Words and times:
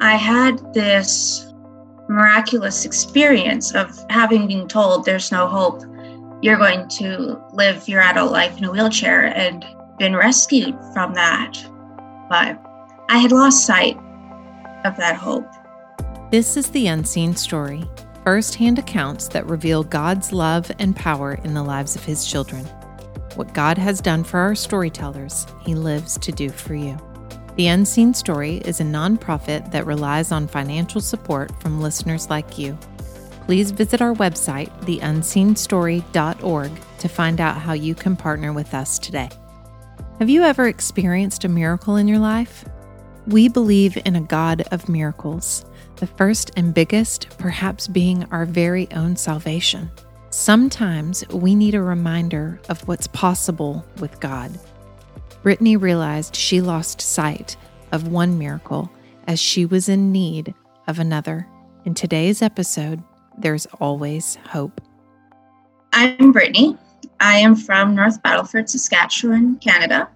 I 0.00 0.16
had 0.16 0.72
this 0.72 1.52
miraculous 2.08 2.86
experience 2.86 3.74
of 3.74 4.04
having 4.08 4.46
been 4.46 4.66
told 4.66 5.04
there's 5.04 5.30
no 5.30 5.46
hope. 5.46 5.82
You're 6.42 6.56
going 6.56 6.88
to 6.98 7.38
live 7.52 7.86
your 7.86 8.00
adult 8.00 8.32
life 8.32 8.56
in 8.56 8.64
a 8.64 8.70
wheelchair 8.70 9.26
and 9.36 9.64
been 9.98 10.16
rescued 10.16 10.74
from 10.94 11.12
that. 11.14 11.52
But 12.30 12.58
I 13.10 13.18
had 13.18 13.30
lost 13.30 13.66
sight 13.66 13.96
of 14.86 14.96
that 14.96 15.16
hope. 15.16 15.46
This 16.30 16.56
is 16.56 16.70
the 16.70 16.86
Unseen 16.86 17.36
Story 17.36 17.84
first 18.24 18.54
hand 18.54 18.78
accounts 18.78 19.28
that 19.28 19.46
reveal 19.46 19.82
God's 19.82 20.32
love 20.32 20.70
and 20.78 20.94
power 20.94 21.34
in 21.44 21.54
the 21.54 21.62
lives 21.62 21.96
of 21.96 22.04
His 22.04 22.26
children. 22.26 22.64
What 23.34 23.54
God 23.54 23.78
has 23.78 24.00
done 24.00 24.24
for 24.24 24.38
our 24.38 24.54
storytellers, 24.54 25.46
He 25.62 25.74
lives 25.74 26.18
to 26.18 26.32
do 26.32 26.48
for 26.48 26.74
you. 26.74 26.98
The 27.60 27.68
Unseen 27.68 28.14
Story 28.14 28.56
is 28.64 28.80
a 28.80 28.84
nonprofit 28.84 29.70
that 29.72 29.84
relies 29.84 30.32
on 30.32 30.48
financial 30.48 31.02
support 31.02 31.52
from 31.60 31.82
listeners 31.82 32.30
like 32.30 32.56
you. 32.56 32.72
Please 33.44 33.70
visit 33.70 34.00
our 34.00 34.14
website, 34.14 34.70
theunseenstory.org, 34.86 36.70
to 37.00 37.08
find 37.10 37.38
out 37.38 37.58
how 37.58 37.74
you 37.74 37.94
can 37.94 38.16
partner 38.16 38.54
with 38.54 38.72
us 38.72 38.98
today. 38.98 39.28
Have 40.20 40.30
you 40.30 40.42
ever 40.42 40.68
experienced 40.68 41.44
a 41.44 41.50
miracle 41.50 41.96
in 41.96 42.08
your 42.08 42.18
life? 42.18 42.64
We 43.26 43.48
believe 43.48 43.98
in 44.06 44.16
a 44.16 44.22
God 44.22 44.62
of 44.72 44.88
miracles, 44.88 45.66
the 45.96 46.06
first 46.06 46.52
and 46.56 46.72
biggest 46.72 47.28
perhaps 47.36 47.88
being 47.88 48.24
our 48.30 48.46
very 48.46 48.90
own 48.92 49.16
salvation. 49.16 49.90
Sometimes 50.30 51.28
we 51.28 51.54
need 51.54 51.74
a 51.74 51.82
reminder 51.82 52.58
of 52.70 52.88
what's 52.88 53.08
possible 53.08 53.84
with 53.98 54.18
God. 54.18 54.50
Britni 55.42 55.80
realized 55.80 56.36
she 56.36 56.60
lost 56.60 57.00
sight 57.00 57.56
of 57.92 58.08
one 58.08 58.38
miracle 58.38 58.90
as 59.26 59.40
she 59.40 59.64
was 59.64 59.88
in 59.88 60.12
need 60.12 60.54
of 60.86 60.98
another. 60.98 61.46
In 61.86 61.94
today's 61.94 62.42
episode, 62.42 63.02
there's 63.38 63.64
always 63.80 64.36
hope. 64.46 64.82
I'm 65.94 66.34
Britni. 66.34 66.78
I 67.20 67.38
am 67.38 67.56
from 67.56 67.94
North 67.94 68.22
Battleford, 68.22 68.68
Saskatchewan, 68.68 69.56
Canada. 69.60 70.10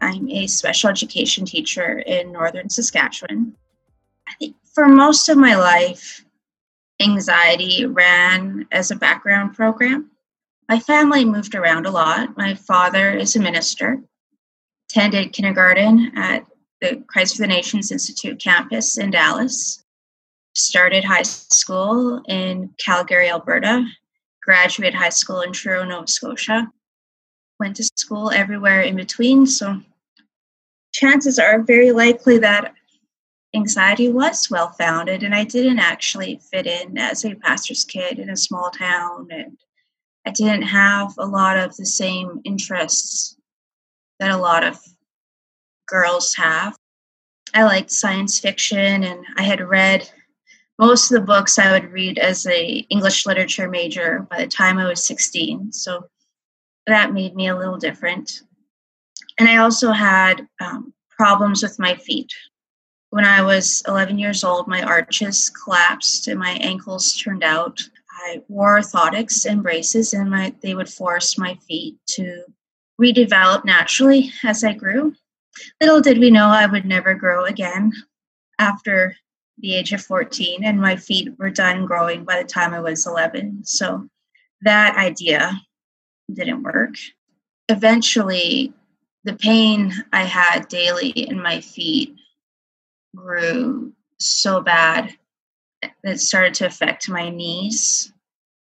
I'm 0.00 0.28
a 0.30 0.46
special 0.46 0.90
education 0.90 1.44
teacher 1.44 1.98
in 1.98 2.30
northern 2.30 2.70
Saskatchewan. 2.70 3.54
I 4.28 4.32
think 4.38 4.56
for 4.74 4.86
most 4.86 5.28
of 5.28 5.36
my 5.36 5.56
life, 5.56 6.24
anxiety 7.00 7.84
ran 7.84 8.66
as 8.70 8.92
a 8.92 8.96
background 8.96 9.54
program. 9.54 10.10
My 10.68 10.78
family 10.78 11.24
moved 11.24 11.56
around 11.56 11.86
a 11.86 11.90
lot. 11.90 12.36
My 12.36 12.54
father 12.54 13.10
is 13.10 13.34
a 13.34 13.40
minister, 13.40 14.00
attended 14.92 15.32
kindergarten 15.32 16.12
at 16.16 16.44
the 16.80 17.02
Christ 17.06 17.36
for 17.36 17.42
the 17.42 17.48
Nations 17.48 17.90
Institute 17.90 18.42
campus 18.42 18.98
in 18.98 19.10
Dallas, 19.10 19.82
started 20.54 21.02
high 21.02 21.22
school 21.22 22.20
in 22.28 22.70
Calgary, 22.78 23.30
Alberta, 23.30 23.86
graduated 24.42 24.94
high 24.94 25.08
school 25.08 25.40
in 25.40 25.52
Truro, 25.52 25.84
Nova 25.84 26.06
Scotia, 26.06 26.70
went 27.58 27.76
to 27.76 27.88
school 27.96 28.30
everywhere 28.30 28.82
in 28.82 28.96
between. 28.96 29.46
So 29.46 29.80
chances 30.92 31.38
are 31.38 31.62
very 31.62 31.92
likely 31.92 32.38
that 32.38 32.74
anxiety 33.54 34.10
was 34.10 34.50
well 34.50 34.72
founded 34.72 35.22
and 35.22 35.34
I 35.34 35.44
didn't 35.44 35.78
actually 35.78 36.40
fit 36.50 36.66
in 36.66 36.98
as 36.98 37.24
a 37.24 37.34
pastor's 37.34 37.84
kid 37.84 38.18
in 38.18 38.30
a 38.30 38.36
small 38.36 38.70
town 38.70 39.28
and 39.30 39.56
I 40.26 40.30
didn't 40.30 40.62
have 40.62 41.14
a 41.18 41.26
lot 41.26 41.56
of 41.56 41.76
the 41.76 41.86
same 41.86 42.40
interests 42.44 43.36
that 44.22 44.30
a 44.30 44.36
lot 44.36 44.62
of 44.62 44.78
girls 45.88 46.32
have. 46.36 46.76
I 47.54 47.64
liked 47.64 47.90
science 47.90 48.38
fiction 48.38 49.02
and 49.02 49.24
I 49.36 49.42
had 49.42 49.60
read 49.60 50.08
most 50.78 51.10
of 51.10 51.20
the 51.20 51.26
books 51.26 51.58
I 51.58 51.72
would 51.72 51.90
read 51.90 52.18
as 52.18 52.46
a 52.46 52.86
English 52.88 53.26
literature 53.26 53.68
major 53.68 54.24
by 54.30 54.38
the 54.38 54.46
time 54.46 54.78
I 54.78 54.86
was 54.86 55.04
16. 55.04 55.72
So 55.72 56.04
that 56.86 57.12
made 57.12 57.34
me 57.34 57.48
a 57.48 57.58
little 57.58 57.78
different. 57.78 58.42
And 59.40 59.48
I 59.48 59.56
also 59.56 59.90
had 59.90 60.46
um, 60.60 60.94
problems 61.10 61.64
with 61.64 61.80
my 61.80 61.96
feet. 61.96 62.32
When 63.10 63.24
I 63.24 63.42
was 63.42 63.82
11 63.88 64.20
years 64.20 64.44
old, 64.44 64.68
my 64.68 64.82
arches 64.82 65.50
collapsed 65.50 66.28
and 66.28 66.38
my 66.38 66.52
ankles 66.60 67.14
turned 67.14 67.42
out. 67.42 67.80
I 68.24 68.40
wore 68.46 68.78
orthotics 68.78 69.46
and 69.46 69.64
braces, 69.64 70.12
and 70.12 70.30
my, 70.30 70.54
they 70.62 70.76
would 70.76 70.88
force 70.88 71.36
my 71.36 71.58
feet 71.66 71.96
to 72.10 72.44
redevelop 73.02 73.64
naturally 73.64 74.30
as 74.44 74.62
I 74.62 74.74
grew. 74.74 75.14
Little 75.80 76.00
did 76.00 76.18
we 76.18 76.30
know 76.30 76.46
I 76.46 76.66
would 76.66 76.84
never 76.84 77.14
grow 77.14 77.44
again 77.44 77.92
after 78.58 79.16
the 79.58 79.74
age 79.74 79.92
of 79.92 80.02
14, 80.02 80.64
and 80.64 80.80
my 80.80 80.96
feet 80.96 81.36
were 81.38 81.50
done 81.50 81.84
growing 81.84 82.24
by 82.24 82.40
the 82.40 82.48
time 82.48 82.72
I 82.72 82.80
was 82.80 83.06
11. 83.06 83.64
So 83.64 84.08
that 84.62 84.96
idea 84.96 85.60
didn't 86.32 86.62
work. 86.62 86.94
Eventually, 87.68 88.72
the 89.24 89.34
pain 89.34 89.92
I 90.12 90.24
had 90.24 90.68
daily 90.68 91.10
in 91.10 91.42
my 91.42 91.60
feet 91.60 92.14
grew 93.14 93.92
so 94.18 94.60
bad 94.60 95.16
that 95.82 95.92
it 96.04 96.20
started 96.20 96.54
to 96.54 96.66
affect 96.66 97.08
my 97.08 97.28
knees. 97.28 98.12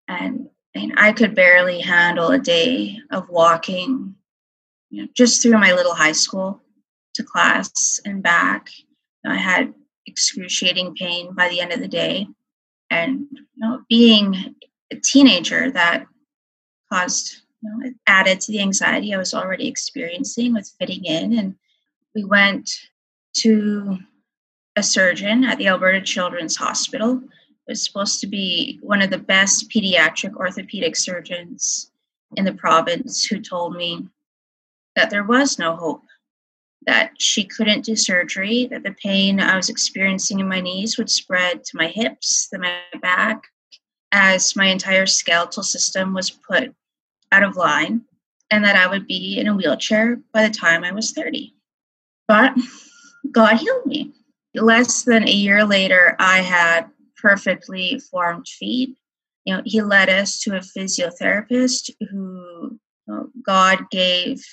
And, 0.08 0.50
and 0.74 0.94
I 0.98 1.14
could 1.14 1.36
barely 1.36 1.80
handle 1.80 2.30
a 2.30 2.40
day 2.40 2.98
of 3.12 3.30
walking 3.30 4.16
you 4.92 5.04
know, 5.04 5.10
just 5.16 5.42
through 5.42 5.58
my 5.58 5.74
little 5.74 5.96
high 5.96 6.12
school 6.12 6.62
to 7.16 7.24
class 7.24 8.00
and 8.06 8.22
back. 8.22 8.70
I 9.26 9.36
had 9.36 9.74
excruciating 10.06 10.96
pain 10.96 11.34
by 11.34 11.50
the 11.50 11.60
end 11.60 11.72
of 11.72 11.80
the 11.80 11.88
day. 11.88 12.28
And 12.90 13.28
you 13.32 13.46
know, 13.58 13.82
being 13.90 14.56
a 14.92 14.96
teenager, 14.98 15.72
that 15.72 16.06
caused 16.92 17.42
you 17.62 17.70
know, 17.70 17.92
added 18.08 18.42
to 18.42 18.52
the 18.52 18.62
anxiety 18.62 19.14
I 19.14 19.18
was 19.18 19.34
already 19.34 19.68
experiencing 19.68 20.54
with 20.54 20.74
fitting 20.80 21.06
in. 21.06 21.38
And 21.38 21.56
we 22.14 22.24
went 22.24 22.70
to 23.38 23.98
a 24.76 24.84
surgeon 24.84 25.44
at 25.44 25.58
the 25.58 25.68
Alberta 25.68 26.02
Children's 26.02 26.56
Hospital. 26.58 27.22
It 27.68 27.72
was 27.72 27.86
supposed 27.86 28.20
to 28.22 28.28
be 28.28 28.80
one 28.82 29.02
of 29.02 29.10
the 29.10 29.18
best 29.18 29.70
pediatric 29.70 30.36
orthopedic 30.36 30.96
surgeons 30.96 31.92
in 32.36 32.46
the 32.46 32.54
province 32.54 33.26
who 33.26 33.40
told 33.40 33.76
me 33.76 34.08
that 34.96 35.10
there 35.10 35.24
was 35.24 35.58
no 35.58 35.76
hope, 35.76 36.04
that 36.86 37.12
she 37.18 37.44
couldn't 37.44 37.86
do 37.86 37.96
surgery, 37.96 38.68
that 38.68 38.84
the 38.84 38.96
pain 39.02 39.40
I 39.40 39.56
was 39.56 39.70
experiencing 39.70 40.40
in 40.40 40.48
my 40.48 40.62
knees 40.62 40.98
would 40.98 41.10
spread 41.10 41.64
to 41.66 41.78
my 41.78 41.88
hips, 41.88 42.48
to 42.50 42.60
my 42.60 42.80
back, 43.02 43.44
as 44.12 44.56
my 44.56 44.66
entire 44.66 45.06
skeletal 45.06 45.64
system 45.64 46.14
was 46.14 46.30
put 46.30 46.74
out 47.32 47.44
of 47.44 47.56
line, 47.56 48.02
and 48.50 48.66
that 48.66 48.76
I 48.76 48.88
would 48.88 49.08
be 49.08 49.40
in 49.40 49.48
a 49.48 49.56
wheelchair 49.56 50.18
by 50.34 50.48
the 50.48 50.54
time 50.54 50.84
I 50.84 50.92
was 50.92 51.12
30. 51.12 51.54
But 52.28 52.54
God 53.32 53.58
healed 53.58 53.86
me. 53.86 54.12
Less 54.54 55.04
than 55.04 55.28
a 55.28 55.32
year 55.32 55.66
later, 55.66 56.16
I 56.20 56.40
had 56.40 56.90
perfectly 57.22 58.00
formed 58.12 58.48
feet. 58.48 58.98
You 59.46 59.56
know, 59.56 59.62
he 59.66 59.82
led 59.82 60.10
us 60.10 60.40
to 60.42 60.58
a 60.58 60.60
physiotherapist 60.60 61.92
who 62.10 62.80
you 63.08 63.14
know, 63.14 63.30
God 63.46 63.90
gave 63.92 64.44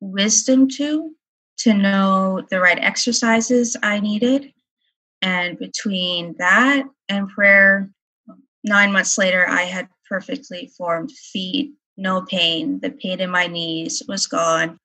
wisdom 0.00 0.68
to 0.68 1.14
to 1.58 1.74
know 1.74 2.46
the 2.50 2.60
right 2.60 2.78
exercises 2.78 3.76
I 3.82 4.00
needed. 4.00 4.52
And 5.22 5.58
between 5.58 6.36
that 6.38 6.84
and 7.08 7.28
prayer, 7.28 7.90
nine 8.62 8.92
months 8.92 9.18
later, 9.18 9.46
I 9.48 9.62
had 9.62 9.88
perfectly 10.08 10.70
formed 10.76 11.10
feet, 11.10 11.72
no 11.96 12.22
pain. 12.22 12.78
The 12.80 12.90
pain 12.90 13.20
in 13.20 13.30
my 13.30 13.48
knees 13.48 14.02
was 14.06 14.26
gone. 14.26 14.78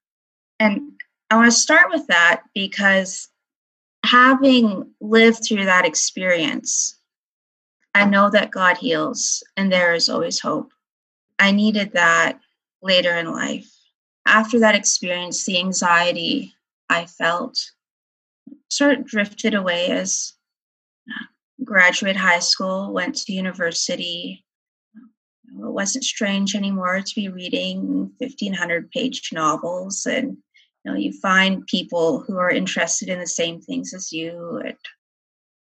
And 0.59 0.93
I 1.29 1.35
want 1.35 1.51
to 1.51 1.57
start 1.57 1.91
with 1.91 2.07
that 2.07 2.41
because 2.55 3.27
having 4.05 4.91
lived 4.99 5.45
through 5.47 5.65
that 5.65 5.85
experience, 5.85 6.99
I 7.95 8.05
know 8.05 8.29
that 8.31 8.51
God 8.51 8.77
heals 8.77 9.43
and 9.55 9.71
there 9.71 9.93
is 9.93 10.09
always 10.09 10.39
hope. 10.39 10.71
I 11.37 11.51
needed 11.51 11.93
that 11.93 12.39
later 12.81 13.15
in 13.15 13.31
life. 13.31 13.72
After 14.25 14.59
that 14.59 14.75
experience, 14.75 15.45
the 15.45 15.59
anxiety 15.59 16.53
I 16.89 17.05
felt 17.05 17.59
sort 18.69 18.97
of 18.97 19.05
drifted 19.05 19.53
away 19.53 19.91
as 19.91 20.33
uh, 21.09 21.25
graduate 21.63 22.15
high 22.15 22.39
school, 22.39 22.93
went 22.93 23.15
to 23.15 23.33
university. 23.33 24.45
It 24.95 25.71
wasn't 25.71 26.03
strange 26.03 26.55
anymore 26.55 27.01
to 27.01 27.15
be 27.15 27.29
reading 27.29 28.11
1500 28.17 28.91
page 28.91 29.29
novels 29.31 30.05
and 30.05 30.37
you 30.83 30.91
know 30.91 30.97
you 30.97 31.13
find 31.13 31.67
people 31.67 32.21
who 32.21 32.37
are 32.37 32.49
interested 32.49 33.09
in 33.09 33.19
the 33.19 33.27
same 33.27 33.61
things 33.61 33.93
as 33.93 34.11
you 34.11 34.61
and 34.65 34.75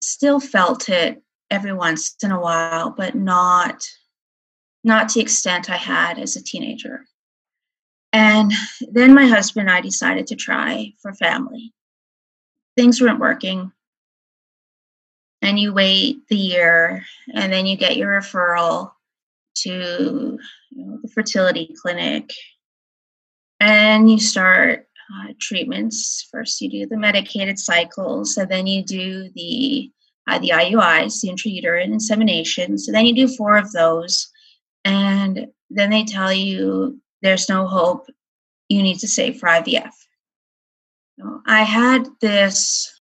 still 0.01 0.41
felt 0.41 0.89
it 0.89 1.23
every 1.51 1.73
once 1.73 2.17
in 2.23 2.33
a 2.33 2.41
while 2.41 2.91
but 2.91 3.15
not 3.15 3.87
not 4.83 5.09
to 5.09 5.15
the 5.15 5.21
extent 5.21 5.71
i 5.71 5.77
had 5.77 6.19
as 6.19 6.37
a 6.37 6.43
teenager 6.43 7.05
and 8.17 8.51
then 8.93 9.15
my 9.15 9.27
husband 9.27 9.69
and 9.69 9.77
i 9.77 9.83
decided 9.83 10.27
to 10.29 10.37
try 10.37 10.91
for 11.03 11.13
family. 11.13 11.75
Things 12.75 12.99
weren't 12.99 13.21
working. 13.21 13.73
And 15.43 15.59
you 15.59 15.75
wait 15.75 16.27
the 16.29 16.37
year 16.37 17.05
and 17.35 17.53
then 17.53 17.67
you 17.67 17.77
get 17.77 17.99
your 17.99 18.19
referral 18.19 18.93
to 19.57 20.39
you 20.71 20.85
know, 20.87 20.99
the 21.03 21.09
fertility 21.09 21.75
clinic. 21.83 22.33
And 23.61 24.11
you 24.11 24.19
start 24.19 24.89
uh, 25.15 25.35
treatments. 25.39 26.27
First 26.33 26.63
you 26.63 26.71
do 26.71 26.87
the 26.87 26.97
medicated 26.97 27.59
cycles 27.59 28.39
and 28.39 28.51
then 28.51 28.67
you 28.67 28.83
do 28.83 29.29
the 29.35 29.91
uh, 30.27 30.39
the 30.39 30.53
iuis 30.55 31.21
the 31.21 31.29
intrauterine 31.29 31.93
insemination. 31.93 32.79
So 32.79 32.93
then 32.93 33.05
you 33.05 33.15
do 33.15 33.37
four 33.37 33.59
of 33.59 33.73
those 33.73 34.31
and 34.87 35.49
then 35.69 35.91
they 35.91 36.05
tell 36.05 36.33
you 36.33 36.99
there's 37.23 37.49
no 37.49 37.67
hope. 37.67 38.07
You 38.69 38.83
need 38.83 38.99
to 39.01 39.09
save 39.09 39.39
for 39.39 39.49
ivf 39.49 39.93
i 41.47 41.63
had 41.63 42.07
this 42.21 43.01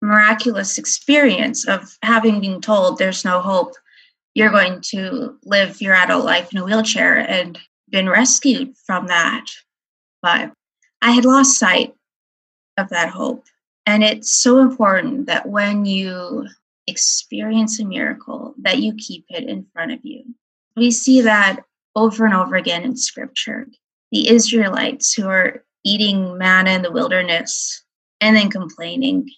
miraculous 0.00 0.78
experience 0.78 1.66
of 1.66 1.96
having 2.02 2.40
been 2.40 2.60
told 2.60 2.98
there's 2.98 3.24
no 3.24 3.40
hope. 3.40 3.72
You're 4.34 4.50
going 4.50 4.80
to 4.90 5.38
live 5.44 5.80
your 5.80 5.94
adult 5.94 6.24
life 6.24 6.52
in 6.52 6.58
a 6.58 6.64
wheelchair 6.64 7.18
and 7.18 7.58
been 7.90 8.08
rescued 8.08 8.74
from 8.84 9.06
that. 9.06 9.46
But 10.20 10.52
i 11.00 11.12
had 11.12 11.24
lost 11.24 11.58
sight 11.58 11.94
of 12.76 12.88
that 12.88 13.10
hope. 13.10 13.44
And 13.86 14.02
it's 14.02 14.32
so 14.32 14.58
important 14.58 15.26
that 15.26 15.48
when 15.48 15.84
you 15.84 16.46
experience 16.86 17.78
a 17.78 17.84
miracle 17.84 18.54
that 18.58 18.78
you 18.78 18.94
keep 18.94 19.24
it 19.28 19.48
in 19.48 19.66
front 19.72 19.92
of 19.92 20.00
you. 20.02 20.24
We 20.76 20.90
see 20.90 21.20
that 21.20 21.60
over 21.94 22.24
and 22.24 22.34
over 22.34 22.56
again 22.56 22.82
in 22.82 22.96
scripture 22.96 23.66
the 24.10 24.28
israelites 24.28 25.12
who 25.12 25.26
are 25.26 25.64
eating 25.84 26.38
manna 26.38 26.70
in 26.70 26.82
the 26.82 26.92
wilderness 26.92 27.84
and 28.20 28.36
then 28.36 28.50
complaining 28.50 29.28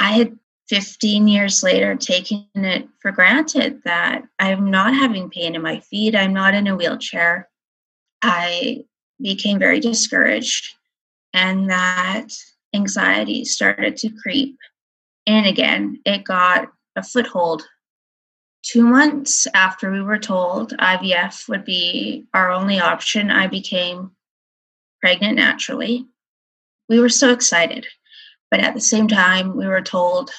I 0.00 0.12
had 0.12 0.38
15 0.70 1.28
years 1.28 1.62
later 1.62 1.94
taken 1.94 2.46
it 2.54 2.88
for 3.02 3.12
granted 3.12 3.82
that 3.84 4.22
I'm 4.38 4.70
not 4.70 4.94
having 4.94 5.28
pain 5.28 5.54
in 5.54 5.62
my 5.62 5.80
feet, 5.80 6.16
I'm 6.16 6.32
not 6.32 6.54
in 6.54 6.66
a 6.68 6.74
wheelchair. 6.74 7.48
I 8.22 8.84
became 9.20 9.58
very 9.58 9.78
discouraged, 9.78 10.74
and 11.34 11.68
that 11.70 12.28
anxiety 12.74 13.44
started 13.44 13.96
to 13.98 14.10
creep 14.22 14.56
in 15.26 15.44
again. 15.44 16.00
It 16.06 16.24
got 16.24 16.68
a 16.96 17.02
foothold. 17.02 17.62
Two 18.62 18.84
months 18.84 19.46
after 19.54 19.90
we 19.90 20.02
were 20.02 20.18
told 20.18 20.76
IVF 20.76 21.48
would 21.48 21.64
be 21.64 22.26
our 22.34 22.50
only 22.50 22.78
option, 22.78 23.30
I 23.30 23.46
became 23.46 24.10
pregnant 25.00 25.36
naturally. 25.36 26.06
We 26.88 27.00
were 27.00 27.08
so 27.08 27.32
excited. 27.32 27.86
But 28.50 28.60
at 28.60 28.74
the 28.74 28.80
same 28.80 29.08
time, 29.08 29.56
we 29.56 29.66
were 29.66 29.80
told 29.80 30.30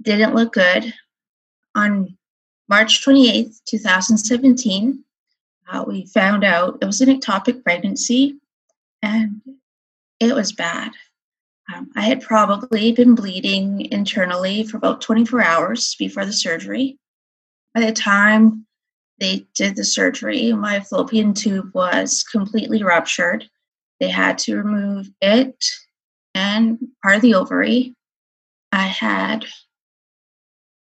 didn't 0.00 0.34
look 0.34 0.52
good. 0.52 0.94
On 1.74 2.16
March 2.68 3.04
28th, 3.04 3.60
2017, 3.66 5.04
uh, 5.68 5.84
we 5.86 6.06
found 6.06 6.44
out 6.44 6.78
it 6.80 6.86
was 6.86 7.00
an 7.00 7.08
ectopic 7.08 7.62
pregnancy 7.62 8.38
and 9.02 9.40
it 10.20 10.34
was 10.34 10.52
bad. 10.52 10.92
Um, 11.74 11.90
I 11.96 12.02
had 12.02 12.20
probably 12.20 12.92
been 12.92 13.14
bleeding 13.14 13.90
internally 13.90 14.64
for 14.64 14.76
about 14.76 15.00
24 15.00 15.42
hours 15.42 15.96
before 15.98 16.26
the 16.26 16.32
surgery. 16.32 16.98
By 17.74 17.80
the 17.80 17.92
time 17.92 18.66
they 19.18 19.46
did 19.54 19.74
the 19.74 19.84
surgery, 19.84 20.52
my 20.52 20.80
fallopian 20.80 21.34
tube 21.34 21.74
was 21.74 22.22
completely 22.22 22.82
ruptured. 22.82 23.48
They 23.98 24.08
had 24.08 24.38
to 24.38 24.56
remove 24.56 25.10
it 25.20 25.64
and 26.34 26.78
part 27.02 27.16
of 27.16 27.22
the 27.22 27.34
ovary. 27.34 27.94
I 28.72 28.86
had 28.86 29.44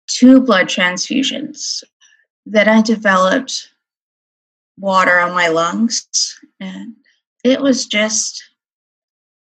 two 0.07 0.41
blood 0.41 0.67
transfusions. 0.67 1.83
Then 2.45 2.69
I 2.69 2.81
developed 2.81 3.69
water 4.77 5.19
on 5.19 5.33
my 5.33 5.47
lungs, 5.47 6.39
and 6.59 6.95
it 7.43 7.61
was 7.61 7.85
just 7.85 8.43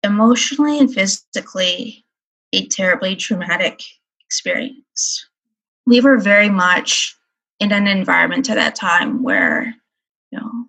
emotionally 0.03 0.79
and 0.79 0.93
physically 0.93 2.05
a 2.53 2.67
terribly 2.67 3.17
traumatic 3.17 3.83
experience. 4.25 5.27
We 5.87 6.01
were 6.01 6.19
very 6.19 6.49
much 6.49 7.18
in 7.61 7.73
an 7.73 7.87
environment 7.87 8.49
at 8.51 8.57
that 8.57 8.77
time 8.77 9.23
where, 9.23 9.75
you 10.31 10.39
know, 10.39 10.67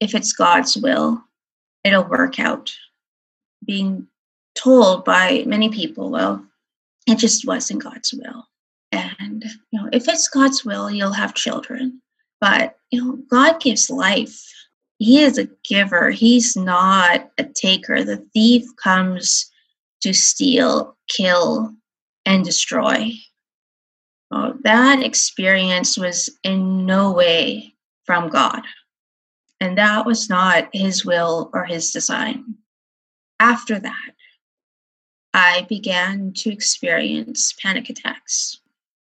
if 0.00 0.14
it's 0.14 0.32
God's 0.32 0.76
will, 0.76 1.22
it'll 1.84 2.04
work 2.04 2.38
out. 2.38 2.72
Being 3.64 4.06
told 4.54 5.04
by 5.04 5.44
many 5.46 5.68
people, 5.68 6.10
well, 6.10 6.44
it 7.06 7.18
just 7.18 7.46
wasn't 7.46 7.82
God's 7.82 8.12
will. 8.12 8.46
And, 8.92 9.44
you 9.70 9.80
know, 9.80 9.88
if 9.92 10.08
it's 10.08 10.28
God's 10.28 10.64
will, 10.64 10.90
you'll 10.90 11.12
have 11.12 11.34
children. 11.34 12.00
But, 12.40 12.78
you 12.90 13.02
know, 13.02 13.18
God 13.30 13.60
gives 13.60 13.90
life. 13.90 14.42
He 14.98 15.22
is 15.22 15.38
a 15.38 15.48
giver, 15.68 16.10
He's 16.10 16.56
not 16.56 17.30
a 17.38 17.44
taker. 17.44 18.02
The 18.02 18.24
thief 18.32 18.64
comes 18.82 19.50
to 20.00 20.12
steal, 20.12 20.96
kill, 21.08 21.74
and 22.24 22.44
destroy. 22.44 23.12
Well, 24.36 24.54
that 24.64 25.02
experience 25.02 25.96
was 25.96 26.28
in 26.42 26.84
no 26.84 27.10
way 27.10 27.74
from 28.04 28.28
God. 28.28 28.60
And 29.60 29.78
that 29.78 30.04
was 30.04 30.28
not 30.28 30.68
His 30.74 31.06
will 31.06 31.50
or 31.54 31.64
His 31.64 31.90
design. 31.90 32.56
After 33.40 33.78
that, 33.78 34.10
I 35.32 35.66
began 35.70 36.34
to 36.34 36.52
experience 36.52 37.54
panic 37.62 37.88
attacks. 37.88 38.60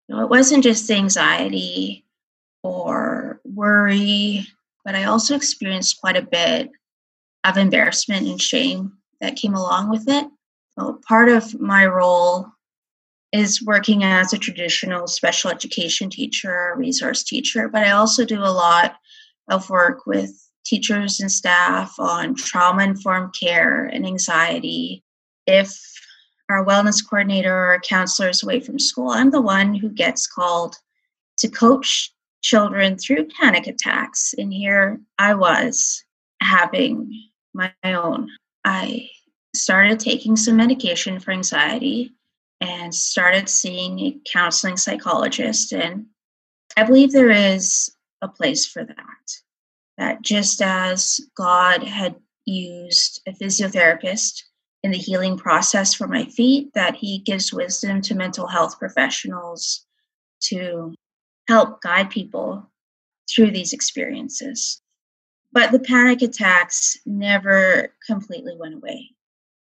It 0.08 0.30
wasn't 0.30 0.64
just 0.64 0.90
anxiety 0.90 2.06
or 2.62 3.42
worry, 3.44 4.46
but 4.82 4.94
I 4.94 5.04
also 5.04 5.36
experienced 5.36 6.00
quite 6.00 6.16
a 6.16 6.22
bit 6.22 6.70
of 7.44 7.58
embarrassment 7.58 8.26
and 8.26 8.40
shame 8.40 8.94
that 9.20 9.36
came 9.36 9.54
along 9.54 9.90
with 9.90 10.08
it. 10.08 10.26
So 10.78 10.98
part 11.06 11.28
of 11.28 11.60
my 11.60 11.84
role 11.84 12.50
is 13.32 13.62
working 13.62 14.04
as 14.04 14.32
a 14.32 14.38
traditional 14.38 15.06
special 15.06 15.50
education 15.50 16.10
teacher, 16.10 16.74
resource 16.76 17.22
teacher, 17.22 17.68
but 17.68 17.84
I 17.84 17.90
also 17.90 18.24
do 18.24 18.42
a 18.42 18.46
lot 18.46 18.96
of 19.48 19.68
work 19.68 20.06
with 20.06 20.30
teachers 20.64 21.20
and 21.20 21.30
staff 21.30 21.94
on 21.98 22.34
trauma 22.34 22.84
informed 22.84 23.34
care 23.38 23.84
and 23.84 24.06
anxiety. 24.06 25.02
If 25.46 25.78
our 26.48 26.64
wellness 26.64 27.02
coordinator 27.06 27.54
or 27.54 27.80
counselor 27.80 28.28
is 28.28 28.42
away 28.42 28.60
from 28.60 28.78
school, 28.78 29.10
I'm 29.10 29.30
the 29.30 29.42
one 29.42 29.74
who 29.74 29.90
gets 29.90 30.26
called 30.26 30.76
to 31.38 31.48
coach 31.48 32.12
children 32.42 32.96
through 32.96 33.28
panic 33.28 33.66
attacks. 33.66 34.34
And 34.36 34.52
here 34.52 35.00
I 35.18 35.34
was 35.34 36.04
having 36.40 37.10
my 37.54 37.72
own. 37.84 38.30
I 38.64 39.08
started 39.54 40.00
taking 40.00 40.36
some 40.36 40.56
medication 40.56 41.18
for 41.20 41.32
anxiety 41.32 42.12
and 42.60 42.94
started 42.94 43.48
seeing 43.48 43.98
a 44.00 44.18
counseling 44.30 44.76
psychologist. 44.76 45.72
And 45.72 46.06
I 46.76 46.84
believe 46.84 47.12
there 47.12 47.30
is 47.30 47.90
a 48.22 48.28
place 48.28 48.66
for 48.66 48.84
that. 48.84 49.32
That 49.96 50.22
just 50.22 50.62
as 50.62 51.20
God 51.36 51.82
had 51.82 52.16
used 52.44 53.20
a 53.26 53.32
physiotherapist 53.32 54.44
in 54.82 54.92
the 54.92 54.98
healing 54.98 55.36
process 55.36 55.92
for 55.92 56.06
my 56.06 56.24
feet, 56.24 56.72
that 56.74 56.94
he 56.94 57.18
gives 57.18 57.52
wisdom 57.52 58.00
to 58.02 58.14
mental 58.14 58.46
health 58.46 58.78
professionals 58.78 59.84
to 60.40 60.94
help 61.48 61.80
guide 61.80 62.10
people 62.10 62.70
through 63.28 63.50
these 63.50 63.72
experiences. 63.72 64.80
But 65.52 65.72
the 65.72 65.80
panic 65.80 66.22
attacks 66.22 66.98
never 67.06 67.94
completely 68.06 68.56
went 68.56 68.74
away. 68.74 69.10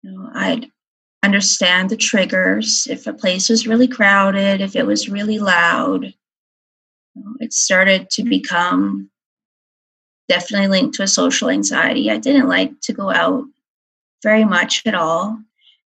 You 0.03 0.11
know, 0.11 0.29
I'd 0.33 0.71
understand 1.23 1.89
the 1.89 1.97
triggers. 1.97 2.87
If 2.89 3.07
a 3.07 3.13
place 3.13 3.49
was 3.49 3.67
really 3.67 3.87
crowded, 3.87 4.61
if 4.61 4.75
it 4.75 4.85
was 4.85 5.09
really 5.09 5.39
loud, 5.39 6.13
it 7.39 7.53
started 7.53 8.09
to 8.11 8.23
become 8.23 9.09
definitely 10.27 10.67
linked 10.67 10.95
to 10.95 11.03
a 11.03 11.07
social 11.07 11.49
anxiety. 11.49 12.09
I 12.09 12.17
didn't 12.17 12.47
like 12.47 12.79
to 12.81 12.93
go 12.93 13.11
out 13.11 13.43
very 14.23 14.45
much 14.45 14.83
at 14.85 14.95
all 14.95 15.37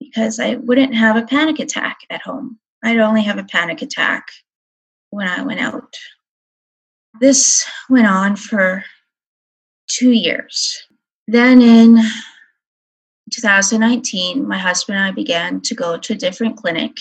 because 0.00 0.40
I 0.40 0.56
wouldn't 0.56 0.94
have 0.94 1.16
a 1.16 1.26
panic 1.26 1.58
attack 1.58 1.98
at 2.10 2.22
home. 2.22 2.58
I'd 2.82 2.98
only 2.98 3.22
have 3.22 3.38
a 3.38 3.44
panic 3.44 3.82
attack 3.82 4.26
when 5.10 5.28
I 5.28 5.42
went 5.42 5.60
out. 5.60 5.94
This 7.20 7.64
went 7.88 8.06
on 8.06 8.36
for 8.36 8.84
two 9.86 10.12
years. 10.12 10.82
Then 11.28 11.60
in 11.60 11.98
2019, 13.32 14.46
my 14.46 14.58
husband 14.58 14.98
and 14.98 15.06
I 15.06 15.10
began 15.10 15.60
to 15.62 15.74
go 15.74 15.96
to 15.96 16.12
a 16.12 16.16
different 16.16 16.56
clinic, 16.56 16.96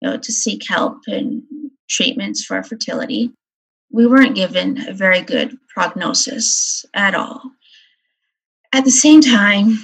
you 0.00 0.10
know, 0.10 0.16
to 0.16 0.32
seek 0.32 0.68
help 0.68 0.98
and 1.06 1.42
treatments 1.88 2.44
for 2.44 2.56
our 2.56 2.64
fertility. 2.64 3.32
We 3.90 4.06
weren't 4.06 4.34
given 4.34 4.88
a 4.88 4.92
very 4.92 5.20
good 5.20 5.56
prognosis 5.68 6.84
at 6.94 7.14
all. 7.14 7.42
At 8.72 8.84
the 8.84 8.90
same 8.90 9.20
time, 9.20 9.78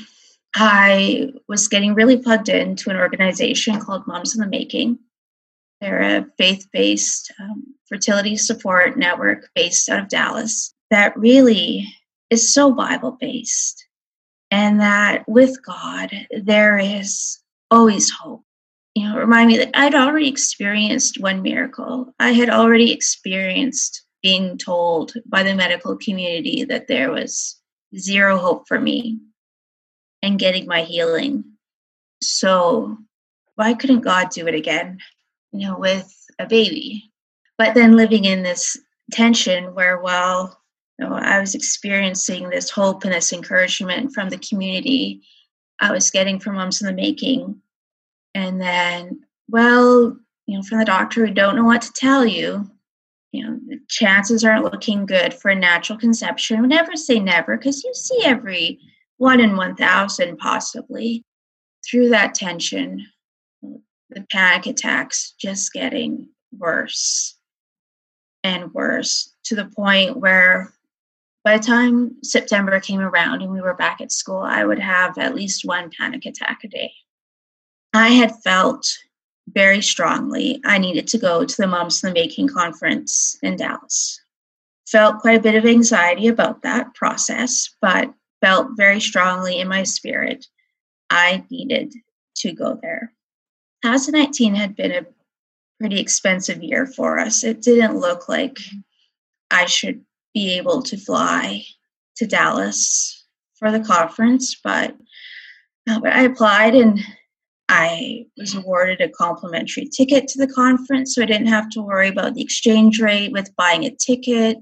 I 0.55 1.33
was 1.49 1.69
getting 1.69 1.95
really 1.95 2.19
plugged 2.19 2.49
into 2.49 2.91
an 2.91 2.97
organization 2.97 3.81
called 3.81 4.07
Moms 4.07 4.35
in 4.35 4.41
the 4.41 4.49
Making. 4.49 4.99
They're 5.81 6.19
a 6.19 6.27
faith 6.37 6.67
based 6.73 7.33
um, 7.41 7.75
fertility 7.89 8.37
support 8.37 8.99
network 8.99 9.49
based 9.55 9.89
out 9.89 10.01
of 10.01 10.09
Dallas 10.09 10.75
that 10.93 11.17
really 11.17 11.89
is 12.29 12.53
so 12.53 12.71
Bible 12.71 13.17
based. 13.19 13.87
And 14.53 14.81
that 14.81 15.27
with 15.27 15.65
God, 15.65 16.11
there 16.31 16.79
is 16.79 17.39
always 17.71 18.11
hope. 18.11 18.45
You 18.95 19.09
know, 19.09 19.17
remind 19.17 19.49
me 19.49 19.57
that 19.57 19.71
I'd 19.73 19.95
already 19.95 20.29
experienced 20.29 21.19
one 21.19 21.41
miracle. 21.41 22.13
I 22.21 22.33
had 22.33 22.51
already 22.51 22.93
experienced 22.93 24.05
being 24.23 24.59
told 24.59 25.15
by 25.25 25.43
the 25.43 25.55
medical 25.55 25.97
community 25.97 26.65
that 26.65 26.87
there 26.87 27.11
was 27.11 27.59
zero 27.97 28.37
hope 28.37 28.69
for 28.69 28.79
me 28.79 29.21
and 30.21 30.39
getting 30.39 30.67
my 30.67 30.83
healing. 30.83 31.45
So, 32.21 32.99
why 33.55 33.73
couldn't 33.73 34.01
God 34.01 34.29
do 34.29 34.47
it 34.47 34.55
again? 34.55 34.99
You 35.53 35.69
know, 35.69 35.79
with 35.79 36.15
a 36.39 36.47
baby. 36.47 37.11
But 37.57 37.73
then 37.73 37.97
living 37.97 38.27
in 38.27 38.43
this 38.43 38.77
tension 39.13 39.75
where, 39.75 39.99
while 39.99 40.62
know, 41.03 41.15
I 41.15 41.41
was 41.41 41.55
experiencing 41.55 42.49
this 42.49 42.71
hope 42.71 43.05
and 43.05 43.13
this 43.13 43.33
encouragement 43.33 44.13
from 44.13 44.29
the 44.29 44.39
community, 44.39 45.23
I 45.81 45.93
was 45.93 46.11
getting 46.11 46.39
from 46.39 46.57
Moms 46.57 46.81
in 46.81 46.87
the 46.87 46.93
Making. 46.93 47.61
And 48.35 48.61
then, 48.61 49.21
well, 49.49 50.17
you 50.47 50.57
know, 50.57 50.63
from 50.63 50.79
the 50.79 50.85
doctor 50.85 51.27
who 51.27 51.33
don't 51.33 51.57
know 51.57 51.65
what 51.65 51.83
to 51.83 51.93
tell 51.93 52.25
you, 52.25 52.71
you 53.33 53.45
know, 53.45 53.59
the 53.67 53.81
chances 53.89 54.45
aren't 54.45 54.65
looking 54.65 55.07
good 55.07 55.33
for 55.33 55.51
a 55.51 55.55
natural 55.55 55.99
conception. 55.99 56.69
Never 56.69 56.97
say 56.97 57.19
never 57.19 57.57
because 57.57 57.83
you 57.83 57.95
see 57.95 58.21
every 58.25 58.79
one 59.17 59.41
in 59.41 59.57
1,000 59.57 60.37
possibly. 60.37 61.25
Through 61.85 62.11
that 62.11 62.35
tension, 62.35 63.07
the 63.63 64.27
panic 64.31 64.67
attacks 64.67 65.35
just 65.39 65.73
getting 65.73 66.29
worse 66.57 67.37
and 68.45 68.73
worse 68.75 69.33
to 69.45 69.55
the 69.55 69.65
point 69.65 70.17
where 70.17 70.73
by 71.45 71.57
the 71.59 71.65
time 71.65 72.17
September 72.23 72.79
came 72.81 73.01
around 73.01 73.43
and 73.43 73.51
we 73.51 73.61
were 73.61 73.75
back 73.75 74.01
at 74.01 74.13
school, 74.13 74.39
I 74.39 74.65
would 74.65 74.79
have 74.79 75.19
at 75.19 75.35
least 75.35 75.65
one 75.65 75.91
panic 75.91 76.25
attack 76.25 76.61
a 76.65 76.69
day. 76.69 76.93
I 77.93 78.09
had 78.11 78.41
felt 78.43 78.87
very 79.49 79.83
strongly 79.83 80.61
I 80.65 80.79
needed 80.79 81.09
to 81.09 81.19
go 81.19 81.45
to 81.45 81.57
the 81.57 81.67
Moms 81.67 82.03
in 82.03 82.09
the 82.09 82.15
Making 82.15 82.49
conference 82.49 83.37
in 83.43 83.57
Dallas. 83.57 84.21
Felt 84.87 85.21
quite 85.21 85.39
a 85.39 85.43
bit 85.43 85.57
of 85.57 85.67
anxiety 85.67 86.29
about 86.29 86.63
that 86.63 86.95
process, 86.95 87.75
but 87.81 88.13
felt 88.41 88.69
very 88.77 89.01
strongly 89.01 89.59
in 89.59 89.69
my 89.69 89.83
spirit 89.83 90.47
I 91.11 91.45
needed 91.51 91.93
to 92.37 92.53
go 92.53 92.79
there. 92.81 93.13
2019 93.85 94.55
had 94.55 94.77
been 94.77 94.93
a 94.93 95.07
pretty 95.81 96.01
expensive 96.01 96.63
year 96.63 96.87
for 96.87 97.19
us. 97.19 97.43
It 97.43 97.63
didn't 97.63 97.99
look 97.99 98.29
like 98.29 98.59
I 99.51 99.67
should 99.67 100.05
be 100.35 100.57
able 100.57 100.83
to 100.83 100.97
fly 100.97 101.63
to 102.17 102.27
Dallas 102.27 103.27
for 103.59 103.71
the 103.71 103.81
conference, 103.81 104.57
but, 104.63 104.97
uh, 105.89 106.01
but 106.01 106.13
I 106.13 106.23
applied 106.23 106.75
and 106.75 107.01
I 107.69 108.27
was 108.37 108.55
awarded 108.55 109.01
a 109.01 109.09
complimentary 109.09 109.87
ticket 109.87 110.29
to 110.29 110.39
the 110.39 110.53
conference, 110.53 111.15
so 111.15 111.23
I 111.23 111.27
didn't 111.27 111.47
have 111.47 111.71
to 111.71 111.81
worry 111.81 112.09
about 112.09 112.35
the 112.35 112.43
exchange 112.43 113.01
rate 113.01 113.33
with 113.33 113.55
buying 113.57 113.85
a 113.85 113.91
ticket. 113.91 114.59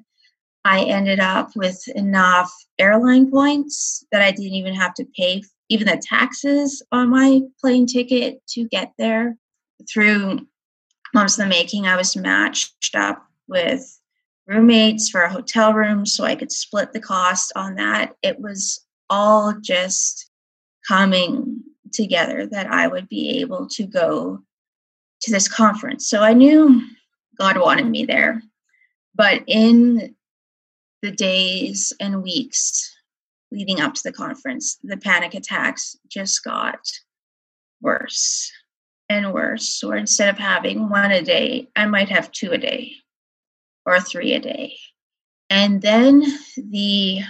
I 0.64 0.82
ended 0.84 1.18
up 1.18 1.50
with 1.56 1.80
enough 1.96 2.52
airline 2.78 3.30
points 3.30 4.04
that 4.12 4.22
I 4.22 4.30
didn't 4.30 4.54
even 4.54 4.74
have 4.74 4.94
to 4.94 5.06
pay 5.16 5.42
even 5.70 5.86
the 5.86 6.02
taxes 6.02 6.82
on 6.92 7.10
my 7.10 7.40
plane 7.60 7.86
ticket 7.86 8.46
to 8.50 8.68
get 8.68 8.92
there. 8.98 9.36
Through 9.90 10.46
Moms 11.14 11.38
in 11.38 11.48
the 11.48 11.48
Making, 11.48 11.86
I 11.86 11.96
was 11.96 12.16
matched 12.16 12.94
up 12.94 13.26
with 13.48 13.99
roommates 14.50 15.08
for 15.08 15.22
a 15.22 15.32
hotel 15.32 15.72
room 15.72 16.04
so 16.04 16.24
I 16.24 16.34
could 16.34 16.50
split 16.50 16.92
the 16.92 17.00
cost 17.00 17.52
on 17.54 17.76
that. 17.76 18.16
It 18.20 18.40
was 18.40 18.84
all 19.08 19.54
just 19.60 20.28
coming 20.86 21.62
together 21.92 22.46
that 22.46 22.66
I 22.66 22.88
would 22.88 23.08
be 23.08 23.40
able 23.40 23.68
to 23.68 23.86
go 23.86 24.42
to 25.22 25.30
this 25.30 25.46
conference. 25.46 26.08
So 26.08 26.22
I 26.22 26.32
knew 26.32 26.82
God 27.38 27.58
wanted 27.58 27.86
me 27.86 28.04
there. 28.04 28.42
But 29.14 29.42
in 29.46 30.16
the 31.02 31.12
days 31.12 31.92
and 32.00 32.22
weeks 32.22 32.92
leading 33.52 33.80
up 33.80 33.94
to 33.94 34.02
the 34.02 34.12
conference, 34.12 34.78
the 34.82 34.96
panic 34.96 35.34
attacks 35.34 35.96
just 36.08 36.42
got 36.42 36.80
worse 37.80 38.50
and 39.08 39.32
worse. 39.32 39.68
So 39.68 39.92
instead 39.92 40.28
of 40.28 40.38
having 40.38 40.88
one 40.88 41.12
a 41.12 41.22
day, 41.22 41.68
I 41.76 41.86
might 41.86 42.08
have 42.08 42.32
two 42.32 42.50
a 42.52 42.58
day 42.58 42.94
or 43.86 44.00
three 44.00 44.32
a 44.34 44.40
day. 44.40 44.76
And 45.48 45.82
then 45.82 46.22
the 46.56 47.20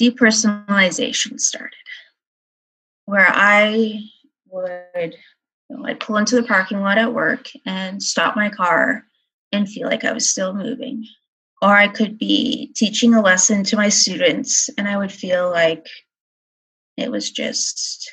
depersonalization 0.00 1.38
started 1.38 1.76
where 3.04 3.28
I 3.28 4.00
would 4.48 5.14
you 5.68 5.76
know, 5.76 5.86
I'd 5.86 6.00
pull 6.00 6.16
into 6.16 6.36
the 6.36 6.42
parking 6.42 6.80
lot 6.80 6.98
at 6.98 7.12
work 7.12 7.48
and 7.66 8.02
stop 8.02 8.36
my 8.36 8.48
car 8.48 9.04
and 9.52 9.68
feel 9.68 9.88
like 9.88 10.04
I 10.04 10.12
was 10.12 10.28
still 10.28 10.54
moving. 10.54 11.04
Or 11.60 11.76
I 11.76 11.88
could 11.88 12.18
be 12.18 12.72
teaching 12.74 13.14
a 13.14 13.22
lesson 13.22 13.64
to 13.64 13.76
my 13.76 13.88
students 13.88 14.68
and 14.76 14.88
I 14.88 14.96
would 14.96 15.12
feel 15.12 15.50
like 15.50 15.86
it 16.96 17.10
was 17.10 17.30
just 17.30 18.10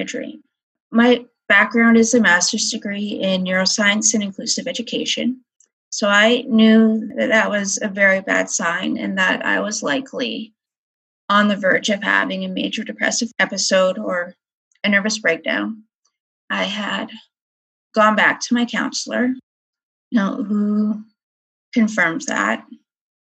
a 0.00 0.04
dream. 0.04 0.42
My 0.90 1.24
background 1.48 1.96
is 1.96 2.14
a 2.14 2.20
master's 2.20 2.70
degree 2.70 3.18
in 3.20 3.44
neuroscience 3.44 4.14
and 4.14 4.22
inclusive 4.22 4.66
education. 4.66 5.44
So 5.92 6.08
I 6.08 6.42
knew 6.48 7.06
that 7.16 7.28
that 7.28 7.50
was 7.50 7.78
a 7.82 7.88
very 7.88 8.22
bad 8.22 8.48
sign 8.48 8.96
and 8.96 9.18
that 9.18 9.44
I 9.44 9.60
was 9.60 9.82
likely 9.82 10.54
on 11.28 11.48
the 11.48 11.56
verge 11.56 11.90
of 11.90 12.02
having 12.02 12.44
a 12.44 12.48
major 12.48 12.82
depressive 12.82 13.30
episode 13.38 13.98
or 13.98 14.34
a 14.82 14.88
nervous 14.88 15.18
breakdown. 15.18 15.82
I 16.48 16.64
had 16.64 17.10
gone 17.94 18.16
back 18.16 18.40
to 18.40 18.54
my 18.54 18.64
counselor, 18.64 19.26
you 19.26 20.18
know, 20.18 20.42
who 20.42 21.04
confirmed 21.74 22.22
that 22.22 22.64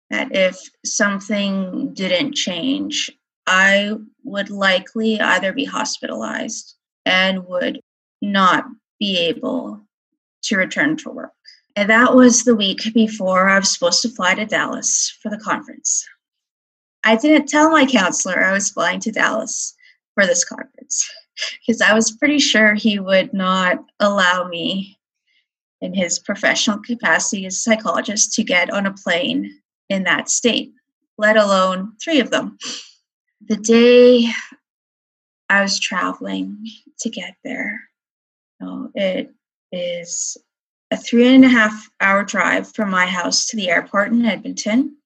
that 0.08 0.34
if 0.34 0.58
something 0.84 1.92
didn't 1.92 2.34
change, 2.34 3.10
I 3.46 3.92
would 4.24 4.48
likely 4.48 5.20
either 5.20 5.52
be 5.52 5.64
hospitalized 5.66 6.74
and 7.04 7.46
would 7.48 7.80
not 8.22 8.64
be 8.98 9.18
able 9.18 9.82
to 10.44 10.56
return 10.56 10.96
to 10.98 11.10
work. 11.10 11.32
And 11.76 11.90
that 11.90 12.14
was 12.14 12.44
the 12.44 12.56
week 12.56 12.94
before 12.94 13.50
I 13.50 13.58
was 13.58 13.70
supposed 13.70 14.00
to 14.02 14.08
fly 14.08 14.34
to 14.34 14.46
Dallas 14.46 15.16
for 15.22 15.28
the 15.28 15.38
conference. 15.38 16.08
I 17.04 17.16
didn't 17.16 17.48
tell 17.48 17.70
my 17.70 17.84
counselor 17.84 18.42
I 18.42 18.52
was 18.52 18.70
flying 18.70 18.98
to 19.00 19.12
Dallas 19.12 19.76
for 20.14 20.26
this 20.26 20.42
conference 20.42 21.08
because 21.60 21.82
I 21.82 21.92
was 21.92 22.10
pretty 22.10 22.38
sure 22.38 22.74
he 22.74 22.98
would 22.98 23.34
not 23.34 23.84
allow 24.00 24.48
me 24.48 24.98
in 25.82 25.92
his 25.92 26.18
professional 26.18 26.78
capacity 26.78 27.44
as 27.44 27.54
a 27.54 27.58
psychologist 27.58 28.32
to 28.32 28.42
get 28.42 28.70
on 28.70 28.86
a 28.86 28.94
plane 28.94 29.60
in 29.90 30.04
that 30.04 30.30
state, 30.30 30.72
let 31.18 31.36
alone 31.36 31.92
three 32.02 32.20
of 32.20 32.30
them. 32.30 32.56
The 33.48 33.56
day 33.56 34.28
I 35.50 35.60
was 35.60 35.78
traveling 35.78 36.66
to 37.00 37.10
get 37.10 37.34
there, 37.44 37.82
you 38.60 38.66
know, 38.66 38.90
it 38.94 39.34
is 39.70 40.38
a 40.90 40.96
three 40.96 41.34
and 41.34 41.44
a 41.44 41.48
half 41.48 41.90
hour 42.00 42.24
drive 42.24 42.72
from 42.74 42.90
my 42.90 43.06
house 43.06 43.46
to 43.46 43.56
the 43.56 43.70
airport 43.70 44.12
in 44.12 44.24
Edmonton. 44.24 44.96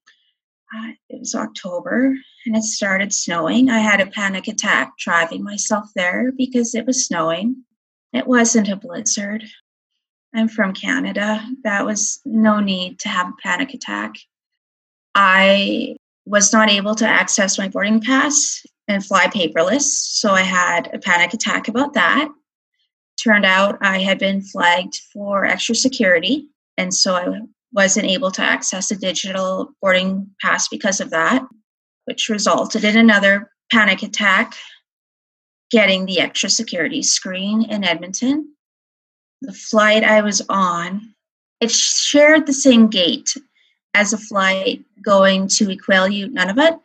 Uh, 0.74 0.92
it 1.08 1.18
was 1.18 1.34
October 1.34 2.14
and 2.46 2.56
it 2.56 2.62
started 2.62 3.12
snowing. 3.12 3.70
I 3.70 3.78
had 3.78 4.00
a 4.00 4.06
panic 4.06 4.48
attack 4.48 4.92
driving 4.98 5.42
myself 5.42 5.86
there 5.96 6.32
because 6.36 6.74
it 6.74 6.86
was 6.86 7.06
snowing. 7.06 7.64
It 8.12 8.26
wasn't 8.26 8.68
a 8.68 8.76
blizzard. 8.76 9.44
I'm 10.34 10.48
from 10.48 10.72
Canada. 10.74 11.44
That 11.64 11.84
was 11.84 12.20
no 12.24 12.60
need 12.60 13.00
to 13.00 13.08
have 13.08 13.28
a 13.28 13.42
panic 13.42 13.74
attack. 13.74 14.14
I 15.14 15.96
was 16.24 16.52
not 16.52 16.70
able 16.70 16.94
to 16.96 17.08
access 17.08 17.58
my 17.58 17.68
boarding 17.68 18.00
pass 18.00 18.64
and 18.86 19.04
fly 19.04 19.26
paperless, 19.26 19.82
so 19.82 20.30
I 20.30 20.42
had 20.42 20.90
a 20.94 20.98
panic 20.98 21.34
attack 21.34 21.66
about 21.68 21.94
that. 21.94 22.28
Turned 23.22 23.44
out 23.44 23.78
I 23.80 23.98
had 23.98 24.18
been 24.18 24.40
flagged 24.40 25.00
for 25.12 25.44
extra 25.44 25.74
security, 25.74 26.48
and 26.76 26.94
so 26.94 27.14
I 27.14 27.40
wasn't 27.72 28.06
able 28.06 28.30
to 28.32 28.42
access 28.42 28.90
a 28.90 28.96
digital 28.96 29.72
boarding 29.82 30.30
pass 30.40 30.68
because 30.68 31.00
of 31.00 31.10
that 31.10 31.42
which 32.10 32.28
resulted 32.28 32.84
in 32.84 32.96
another 32.96 33.52
panic 33.70 34.02
attack, 34.02 34.54
getting 35.70 36.06
the 36.06 36.18
extra 36.18 36.50
security 36.50 37.02
screen 37.02 37.62
in 37.70 37.84
Edmonton. 37.84 38.52
The 39.42 39.52
flight 39.52 40.02
I 40.02 40.20
was 40.20 40.42
on, 40.48 41.14
it 41.60 41.70
shared 41.70 42.46
the 42.46 42.52
same 42.52 42.88
gate 42.88 43.36
as 43.94 44.12
a 44.12 44.18
flight 44.18 44.84
going 45.04 45.46
to 45.48 45.66
Iqaluit 45.66 46.32
Nunavut. 46.32 46.80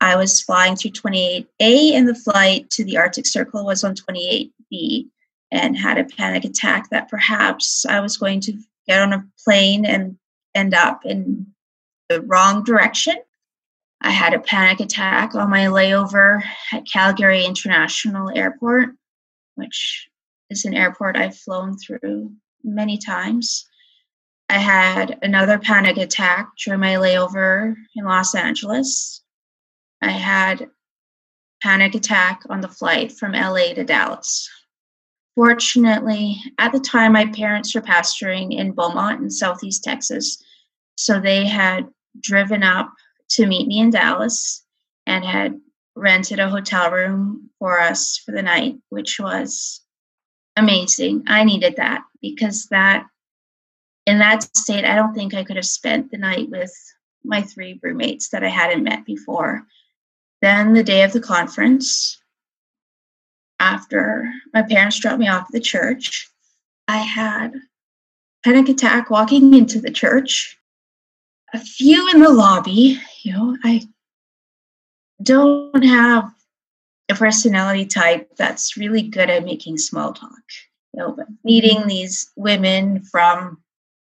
I 0.00 0.14
was 0.14 0.40
flying 0.40 0.76
through 0.76 0.92
28A, 0.92 1.94
and 1.94 2.08
the 2.08 2.14
flight 2.14 2.70
to 2.70 2.84
the 2.84 2.98
Arctic 2.98 3.26
Circle 3.26 3.66
was 3.66 3.82
on 3.82 3.96
28B. 3.96 5.08
And 5.50 5.76
had 5.76 5.98
a 5.98 6.04
panic 6.04 6.44
attack 6.44 6.90
that 6.90 7.08
perhaps 7.08 7.86
I 7.86 8.00
was 8.00 8.16
going 8.16 8.40
to 8.42 8.58
get 8.86 9.00
on 9.00 9.12
a 9.12 9.24
plane 9.44 9.84
and 9.84 10.18
end 10.54 10.74
up 10.74 11.04
in 11.04 11.46
the 12.08 12.20
wrong 12.22 12.64
direction. 12.64 13.16
I 14.00 14.10
had 14.10 14.34
a 14.34 14.40
panic 14.40 14.80
attack 14.80 15.34
on 15.34 15.50
my 15.50 15.66
layover 15.66 16.42
at 16.72 16.86
Calgary 16.90 17.44
International 17.44 18.30
Airport, 18.34 18.90
which 19.56 20.08
is 20.50 20.64
an 20.64 20.74
airport 20.74 21.16
I've 21.16 21.36
flown 21.36 21.76
through 21.76 22.32
many 22.62 22.98
times. 22.98 23.66
I 24.48 24.58
had 24.58 25.18
another 25.22 25.58
panic 25.58 25.96
attack 25.98 26.50
during 26.64 26.80
my 26.80 26.94
layover 26.94 27.74
in 27.94 28.04
Los 28.04 28.34
Angeles. 28.34 29.22
I 30.00 30.10
had 30.10 30.70
panic 31.62 31.94
attack 31.94 32.42
on 32.48 32.60
the 32.60 32.68
flight 32.68 33.12
from 33.12 33.32
LA 33.32 33.74
to 33.74 33.84
Dallas. 33.84 34.48
Fortunately, 35.38 36.36
at 36.58 36.72
the 36.72 36.80
time, 36.80 37.12
my 37.12 37.26
parents 37.26 37.72
were 37.72 37.80
pastoring 37.80 38.58
in 38.58 38.72
Beaumont 38.72 39.22
in 39.22 39.30
Southeast 39.30 39.84
Texas. 39.84 40.42
So 40.96 41.20
they 41.20 41.46
had 41.46 41.86
driven 42.20 42.64
up 42.64 42.92
to 43.34 43.46
meet 43.46 43.68
me 43.68 43.78
in 43.78 43.90
Dallas 43.90 44.64
and 45.06 45.24
had 45.24 45.60
rented 45.94 46.40
a 46.40 46.48
hotel 46.48 46.90
room 46.90 47.50
for 47.60 47.78
us 47.78 48.16
for 48.18 48.32
the 48.32 48.42
night, 48.42 48.78
which 48.88 49.20
was 49.20 49.80
amazing. 50.56 51.22
I 51.28 51.44
needed 51.44 51.76
that 51.76 52.02
because 52.20 52.66
that 52.72 53.06
in 54.06 54.18
that 54.18 54.42
state, 54.56 54.84
I 54.84 54.96
don't 54.96 55.14
think 55.14 55.34
I 55.34 55.44
could 55.44 55.54
have 55.54 55.66
spent 55.66 56.10
the 56.10 56.18
night 56.18 56.48
with 56.50 56.74
my 57.22 57.42
three 57.42 57.78
roommates 57.80 58.30
that 58.30 58.42
I 58.42 58.48
hadn't 58.48 58.82
met 58.82 59.04
before. 59.04 59.62
Then 60.42 60.72
the 60.72 60.82
day 60.82 61.04
of 61.04 61.12
the 61.12 61.20
conference, 61.20 62.20
after 63.60 64.32
my 64.54 64.62
parents 64.62 64.98
dropped 64.98 65.18
me 65.18 65.28
off 65.28 65.46
at 65.46 65.52
the 65.52 65.60
church, 65.60 66.30
I 66.86 66.98
had 66.98 67.54
panic 68.44 68.68
attack 68.68 69.10
walking 69.10 69.54
into 69.54 69.80
the 69.80 69.90
church. 69.90 70.56
A 71.54 71.58
few 71.58 72.10
in 72.10 72.20
the 72.20 72.28
lobby, 72.28 73.00
you 73.22 73.32
know, 73.32 73.56
I 73.64 73.82
don't 75.22 75.82
have 75.82 76.30
a 77.08 77.14
personality 77.14 77.86
type 77.86 78.30
that's 78.36 78.76
really 78.76 79.02
good 79.02 79.30
at 79.30 79.44
making 79.44 79.78
small 79.78 80.12
talk. 80.12 80.42
You 80.92 81.00
know, 81.00 81.12
but 81.12 81.26
meeting 81.44 81.78
mm-hmm. 81.78 81.88
these 81.88 82.30
women 82.36 83.02
from 83.02 83.62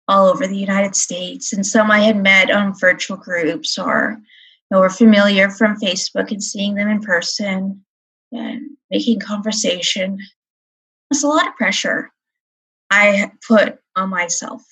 all 0.07 0.29
over 0.29 0.47
the 0.47 0.57
United 0.57 0.95
States, 0.95 1.53
and 1.53 1.67
some 1.67 1.91
I 1.91 2.01
had 2.01 2.17
met 2.17 2.51
on 2.51 2.79
virtual 2.79 3.17
groups 3.17 3.79
or 3.79 4.19
you 4.19 4.27
know, 4.71 4.81
were 4.81 4.91
familiar 4.91 5.51
from 5.51 5.81
Facebook 5.81 6.31
and 6.31 6.43
seeing 6.43 6.75
them 6.75 6.89
in 6.89 7.01
person 7.01 7.85
and 8.35 8.71
making 8.91 9.21
conversation. 9.21 10.19
It's 11.11 11.25
a 11.25 11.29
lot 11.29 11.49
of 11.49 11.57
pressure 11.57 12.13
I 12.91 13.31
put 13.47 13.79
on 13.97 14.11
myself, 14.11 14.63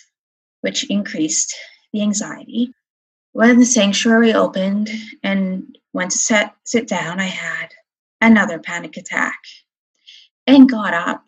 which 0.61 0.89
increased 0.91 1.55
the 1.93 2.03
anxiety. 2.03 2.73
When 3.33 3.59
the 3.59 3.67
sanctuary 3.67 4.35
opened 4.35 4.91
and 5.23 5.77
went 5.93 6.11
to 6.13 6.19
sit, 6.19 6.51
sit 6.65 6.87
down, 6.87 7.21
I 7.21 7.27
had 7.27 7.69
another 8.21 8.59
panic 8.59 8.97
attack 8.97 9.39
and 10.47 10.69
got 10.69 10.95
up. 10.95 11.25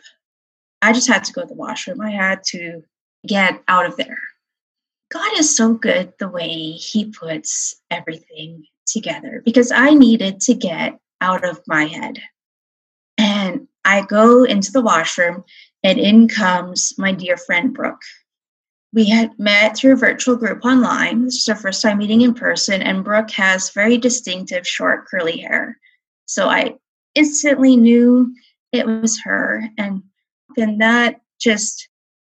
I 0.82 0.92
just 0.92 1.08
had 1.08 1.24
to 1.24 1.32
go 1.32 1.42
to 1.42 1.46
the 1.46 1.54
washroom. 1.54 2.00
I 2.00 2.10
had 2.10 2.42
to 2.48 2.82
get 3.26 3.62
out 3.68 3.86
of 3.86 3.96
there. 3.96 4.18
God 5.10 5.38
is 5.38 5.56
so 5.56 5.74
good 5.74 6.12
the 6.18 6.28
way 6.28 6.72
He 6.72 7.06
puts 7.06 7.74
everything 7.90 8.64
together 8.86 9.42
because 9.44 9.72
I 9.72 9.94
needed 9.94 10.40
to 10.42 10.54
get 10.54 10.98
out 11.20 11.44
of 11.44 11.60
my 11.66 11.84
head. 11.84 12.20
And 13.18 13.68
I 13.84 14.02
go 14.02 14.44
into 14.44 14.72
the 14.72 14.82
washroom, 14.82 15.44
and 15.82 15.98
in 15.98 16.28
comes 16.28 16.94
my 16.98 17.12
dear 17.12 17.36
friend 17.36 17.72
Brooke. 17.72 18.02
We 18.92 19.08
had 19.08 19.38
met 19.38 19.76
through 19.76 19.94
a 19.94 19.96
virtual 19.96 20.36
group 20.36 20.64
online. 20.64 21.24
This 21.24 21.34
is 21.36 21.48
our 21.48 21.56
first 21.56 21.82
time 21.82 21.98
meeting 21.98 22.20
in 22.20 22.34
person, 22.34 22.80
and 22.80 23.04
Brooke 23.04 23.30
has 23.32 23.70
very 23.70 23.98
distinctive 23.98 24.66
short 24.66 25.06
curly 25.06 25.38
hair. 25.38 25.78
So 26.26 26.48
I 26.48 26.76
instantly 27.14 27.76
knew 27.76 28.34
it 28.72 28.86
was 28.86 29.20
her. 29.22 29.64
And 29.78 30.02
then 30.56 30.78
that 30.78 31.20
just 31.40 31.88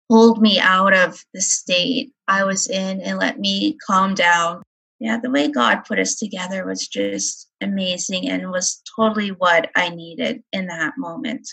pulled 0.09 0.41
me 0.41 0.59
out 0.59 0.93
of 0.93 1.23
the 1.33 1.41
state 1.41 2.13
I 2.27 2.43
was 2.43 2.67
in 2.67 3.01
and 3.01 3.17
let 3.17 3.39
me 3.39 3.77
calm 3.85 4.13
down. 4.13 4.63
Yeah, 4.99 5.17
the 5.21 5.29
way 5.29 5.47
God 5.47 5.85
put 5.85 5.99
us 5.99 6.15
together 6.15 6.65
was 6.65 6.87
just 6.87 7.49
amazing 7.61 8.29
and 8.29 8.49
was 8.49 8.81
totally 8.95 9.29
what 9.29 9.69
I 9.75 9.89
needed 9.89 10.43
in 10.51 10.67
that 10.67 10.93
moment. 10.97 11.47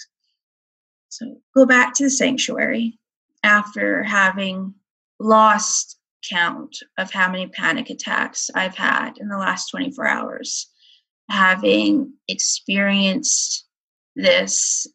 So 1.10 1.36
go 1.54 1.66
back 1.66 1.94
to 1.94 2.04
the 2.04 2.10
sanctuary 2.10 2.98
after 3.42 4.02
having 4.02 4.74
lost 5.20 5.98
count 6.28 6.78
of 6.96 7.10
how 7.10 7.30
many 7.30 7.46
panic 7.46 7.90
attacks 7.90 8.50
I've 8.54 8.76
had 8.76 9.18
in 9.18 9.28
the 9.28 9.36
last 9.36 9.68
24 9.70 10.08
hours, 10.08 10.68
having 11.28 12.14
experienced 12.28 13.66
this 14.16 14.86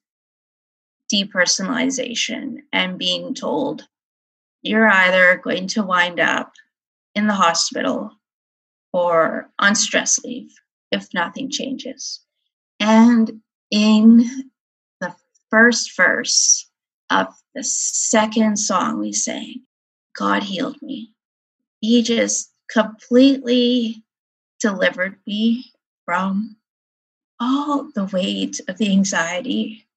depersonalization 1.13 2.57
and 2.73 2.97
being 2.97 3.33
told 3.33 3.87
you're 4.61 4.89
either 4.89 5.37
going 5.37 5.67
to 5.67 5.83
wind 5.83 6.19
up 6.19 6.51
in 7.15 7.27
the 7.27 7.33
hospital 7.33 8.11
or 8.93 9.49
on 9.59 9.75
stress 9.75 10.19
leave 10.23 10.51
if 10.91 11.13
nothing 11.13 11.49
changes. 11.49 12.21
And 12.79 13.41
in 13.71 14.25
the 14.99 15.15
first 15.49 15.95
verse 15.95 16.69
of 17.09 17.27
the 17.55 17.63
second 17.63 18.57
song 18.57 18.99
we 18.99 19.13
sang, 19.13 19.61
God 20.17 20.43
healed 20.43 20.81
me. 20.81 21.13
He 21.81 22.01
just 22.01 22.51
completely 22.69 24.03
delivered 24.59 25.17
me 25.25 25.71
from 26.05 26.57
all 27.39 27.89
the 27.95 28.05
weight 28.05 28.59
of 28.67 28.77
the 28.77 28.91
anxiety 28.91 29.87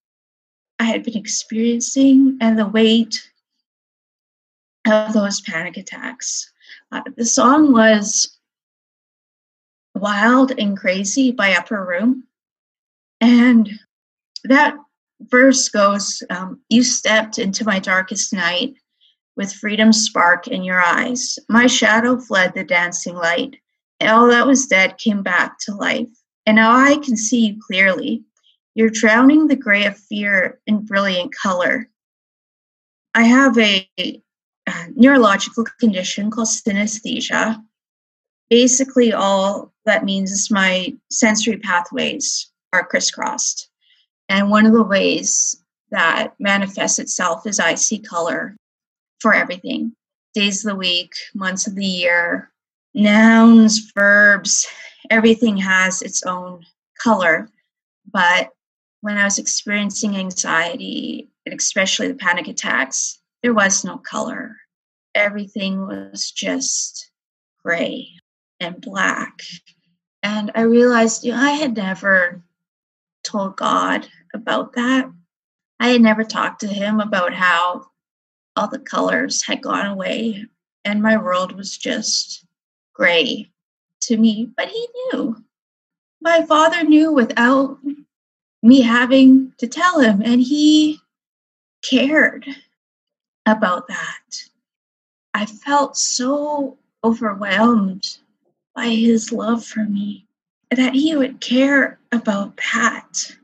I 0.79 0.85
had 0.85 1.03
been 1.03 1.17
experiencing 1.17 2.37
and 2.41 2.57
the 2.57 2.67
weight 2.67 3.29
of 4.85 5.13
those 5.13 5.41
panic 5.41 5.77
attacks. 5.77 6.51
Uh, 6.91 7.01
the 7.15 7.25
song 7.25 7.73
was 7.73 8.37
Wild 10.03 10.51
and 10.59 10.77
Crazy 10.77 11.31
by 11.31 11.53
Upper 11.53 11.81
Room. 11.81 12.25
And 13.21 13.69
that 14.43 14.75
verse 15.21 15.69
goes 15.69 16.21
um, 16.29 16.59
You 16.67 16.83
stepped 16.83 17.39
into 17.39 17.63
my 17.63 17.79
darkest 17.79 18.33
night 18.33 18.73
with 19.37 19.53
freedom's 19.53 20.03
spark 20.03 20.49
in 20.49 20.65
your 20.65 20.81
eyes. 20.81 21.39
My 21.47 21.67
shadow 21.67 22.19
fled 22.19 22.53
the 22.53 22.65
dancing 22.65 23.15
light. 23.15 23.55
And 24.01 24.09
all 24.09 24.27
that 24.27 24.45
was 24.45 24.65
dead 24.65 24.97
came 24.97 25.23
back 25.23 25.57
to 25.59 25.73
life. 25.73 26.09
And 26.45 26.57
now 26.57 26.75
I 26.75 26.97
can 26.97 27.15
see 27.15 27.47
you 27.47 27.61
clearly. 27.65 28.23
You're 28.75 28.89
drowning 28.89 29.47
the 29.47 29.55
gray 29.55 29.85
of 29.85 29.97
fear 29.97 30.59
in 30.67 30.85
brilliant 30.85 31.33
color. 31.33 31.89
I 33.15 33.23
have 33.23 33.57
a, 33.57 33.87
a 33.97 34.21
neurological 34.95 35.63
condition 35.79 36.29
called 36.29 36.49
synesthesia. 36.49 37.63
Basically, 38.49 39.13
all 39.13 39.72
that 39.85 40.05
means 40.05 40.49
my 40.51 40.93
sensory 41.09 41.57
pathways 41.57 42.51
are 42.71 42.85
crisscrossed. 42.85 43.69
And 44.29 44.49
one 44.49 44.65
of 44.65 44.73
the 44.73 44.83
ways 44.83 45.55
that 45.91 46.33
manifests 46.39 46.99
itself 46.99 47.45
is 47.45 47.59
I 47.59 47.75
see 47.75 47.99
color 47.99 48.55
for 49.19 49.33
everything 49.33 49.93
days 50.33 50.65
of 50.65 50.71
the 50.71 50.75
week, 50.75 51.13
months 51.35 51.67
of 51.67 51.75
the 51.75 51.85
year, 51.85 52.51
nouns, 52.95 53.91
verbs, 53.95 54.65
everything 55.11 55.57
has 55.57 56.01
its 56.01 56.23
own 56.23 56.65
color. 57.01 57.47
But 58.11 58.49
when 59.01 59.17
I 59.17 59.25
was 59.25 59.37
experiencing 59.37 60.17
anxiety, 60.17 61.29
and 61.45 61.53
especially 61.53 62.07
the 62.07 62.15
panic 62.15 62.47
attacks, 62.47 63.19
there 63.43 63.53
was 63.53 63.83
no 63.83 63.97
color. 63.97 64.55
Everything 65.13 65.85
was 65.85 66.31
just 66.31 67.11
gray 67.63 68.09
and 68.59 68.79
black. 68.81 69.41
And 70.21 70.51
I 70.55 70.61
realized 70.61 71.23
you 71.23 71.31
know, 71.31 71.39
I 71.39 71.51
had 71.51 71.75
never 71.75 72.41
told 73.23 73.57
God 73.57 74.07
about 74.33 74.73
that. 74.73 75.09
I 75.79 75.89
had 75.89 76.01
never 76.01 76.23
talked 76.23 76.61
to 76.61 76.67
Him 76.67 76.99
about 76.99 77.33
how 77.33 77.87
all 78.55 78.67
the 78.67 78.79
colors 78.79 79.43
had 79.45 79.61
gone 79.61 79.87
away 79.87 80.45
and 80.85 81.01
my 81.01 81.17
world 81.17 81.55
was 81.55 81.77
just 81.77 82.45
gray 82.93 83.49
to 84.01 84.17
me. 84.17 84.49
But 84.55 84.69
He 84.69 84.87
knew. 84.95 85.43
My 86.21 86.45
father 86.45 86.83
knew 86.83 87.11
without 87.11 87.79
me 88.63 88.81
having 88.81 89.51
to 89.57 89.67
tell 89.67 89.99
him, 89.99 90.21
and 90.23 90.41
he 90.41 90.99
cared 91.83 92.47
about 93.45 93.87
that. 93.89 94.49
I 95.33 95.45
felt 95.45 95.97
so 95.97 96.77
overwhelmed 97.03 98.19
by 98.75 98.87
his 98.89 99.31
love 99.31 99.63
for 99.65 99.83
me 99.85 100.27
that 100.71 100.93
he 100.93 101.15
would 101.15 101.39
care 101.39 101.99
about 102.11 102.57
that. 102.73 103.35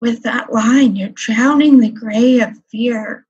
with 0.00 0.22
that 0.24 0.52
line, 0.52 0.96
you're 0.96 1.10
drowning 1.10 1.78
the 1.78 1.88
gray 1.88 2.40
of 2.40 2.58
fear 2.70 3.24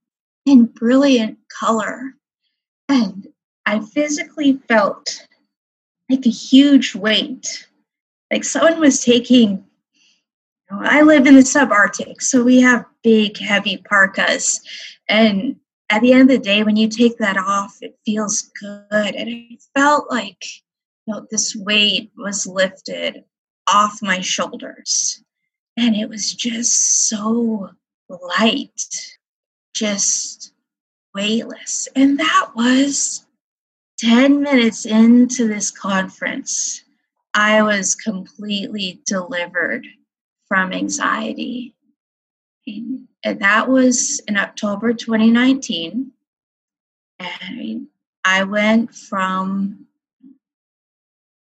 in 0.47 0.65
brilliant 0.65 1.39
color. 1.61 2.15
And 2.89 3.29
I 3.67 3.81
physically 3.81 4.59
felt 4.69 5.27
like 6.09 6.25
a 6.25 6.31
huge 6.31 6.95
weight, 6.95 7.69
like 8.33 8.43
someone 8.43 8.81
was 8.81 9.05
taking. 9.05 9.51
You 10.71 10.77
know, 10.77 10.81
I 10.83 11.03
live 11.03 11.27
in 11.27 11.35
the 11.37 11.43
subarctic, 11.43 12.23
so 12.23 12.43
we 12.43 12.63
have 12.63 12.87
big, 13.03 13.37
heavy 13.39 13.77
parkas. 13.77 14.61
And 15.09 15.57
at 15.91 16.01
the 16.01 16.13
end 16.13 16.23
of 16.23 16.29
the 16.29 16.39
day, 16.39 16.63
when 16.63 16.77
you 16.77 16.89
take 16.89 17.19
that 17.19 17.37
off, 17.37 17.77
it 17.83 17.99
feels 18.07 18.51
good. 18.59 18.81
And 18.91 19.29
it 19.29 19.63
felt 19.75 20.11
like 20.11 20.43
you 21.07 21.15
know, 21.15 21.27
this 21.31 21.57
weight 21.57 22.13
was 22.17 22.47
lifted 22.47 23.25
off 23.67 24.03
my 24.03 24.21
shoulders. 24.21 25.23
And 25.77 25.97
it 25.97 26.09
was 26.09 26.35
just 26.35 27.09
so 27.09 27.71
light, 28.09 28.83
just 29.75 30.53
weightless. 31.15 31.89
And 31.97 32.19
that 32.19 32.51
was 32.55 33.27
10 33.99 34.43
minutes 34.43 34.85
into 34.85 35.49
this 35.49 35.71
conference. 35.71 36.83
I 37.35 37.63
was 37.63 37.95
completely 37.95 39.01
delivered 39.07 39.87
from 40.47 40.73
anxiety. 40.73 41.75
And 42.67 43.09
that 43.25 43.69
was 43.69 44.21
in 44.29 44.37
October 44.37 44.93
2019. 44.93 46.13
And 47.19 47.87
I 48.25 48.45
went 48.45 48.95
from 48.95 49.87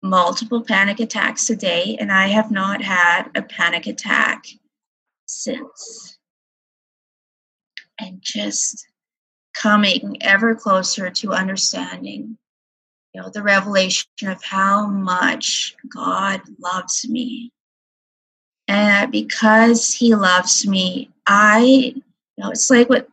multiple 0.05 0.61
panic 0.61 0.99
attacks 0.99 1.49
a 1.49 1.55
day, 1.55 1.97
and 1.99 2.11
I 2.11 2.27
have 2.27 2.51
not 2.51 2.81
had 2.81 3.29
a 3.35 3.41
panic 3.41 3.87
attack 3.87 4.45
since. 5.25 6.17
And 7.99 8.19
just 8.21 8.87
coming 9.53 10.17
ever 10.21 10.53
closer 10.53 11.09
to 11.09 11.31
understanding, 11.31 12.37
you 13.13 13.21
know, 13.21 13.29
the 13.29 13.43
revelation 13.43 14.07
of 14.27 14.43
how 14.43 14.87
much 14.87 15.75
God 15.93 16.41
loves 16.59 17.07
me. 17.07 17.51
And 18.67 19.11
because 19.11 19.93
He 19.93 20.13
loves 20.13 20.67
me, 20.67 21.09
I, 21.25 21.59
you 21.63 22.03
know, 22.37 22.51
it's 22.51 22.69
like 22.69 22.89
what 22.89 23.07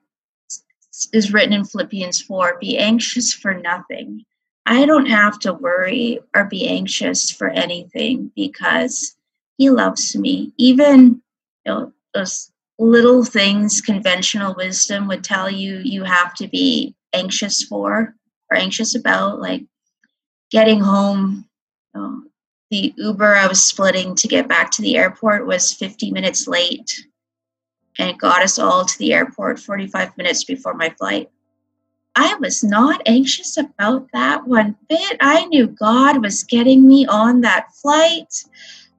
is 1.13 1.33
written 1.33 1.53
in 1.53 1.65
Philippians 1.65 2.21
4 2.23 2.59
be 2.61 2.77
anxious 2.77 3.33
for 3.33 3.55
nothing 3.55 4.25
I 4.67 4.87
don't 4.87 5.07
have 5.07 5.39
to 5.41 5.53
worry 5.53 6.21
or 6.35 6.45
be 6.45 6.69
anxious 6.69 7.31
for 7.31 7.49
anything 7.49 8.31
because 8.37 9.17
he 9.59 9.71
loves 9.71 10.15
me. 10.17 10.53
Even 10.57 11.23
you 11.65 11.73
know, 11.73 11.93
those 12.15 12.53
little 12.79 13.25
things 13.25 13.81
conventional 13.81 14.55
wisdom 14.55 15.09
would 15.09 15.25
tell 15.25 15.51
you 15.51 15.79
you 15.79 16.05
have 16.05 16.35
to 16.35 16.49
be 16.49 16.95
anxious 17.13 17.63
for 17.63 18.15
or 18.51 18.57
anxious 18.57 18.95
about, 18.95 19.41
like 19.41 19.65
getting 20.51 20.81
home. 20.81 21.49
You 21.95 22.01
know, 22.01 22.23
the 22.71 22.95
Uber 22.97 23.35
I 23.35 23.47
was 23.47 23.63
splitting 23.63 24.15
to 24.17 24.29
get 24.29 24.49
back 24.49 24.71
to 24.73 24.83
the 24.83 24.97
airport 24.97 25.47
was 25.47 25.73
50 25.73 26.11
minutes 26.11 26.47
late 26.47 27.05
and 27.99 28.09
it 28.09 28.19
got 28.19 28.43
us 28.43 28.59
all 28.59 28.85
to 28.85 28.99
the 28.99 29.13
airport 29.13 29.59
45 29.59 30.17
minutes 30.17 30.45
before 30.45 30.75
my 30.75 30.91
flight. 30.91 31.31
I 32.15 32.35
was 32.41 32.63
not 32.63 33.01
anxious 33.07 33.57
about 33.57 34.09
that 34.13 34.47
one 34.47 34.77
bit. 34.89 35.17
I 35.21 35.47
knew 35.47 35.67
God 35.67 36.23
was 36.23 36.45
getting 36.45 36.87
me 36.87 37.07
on 37.07 37.41
that 37.41 37.73
flight. 37.75 38.45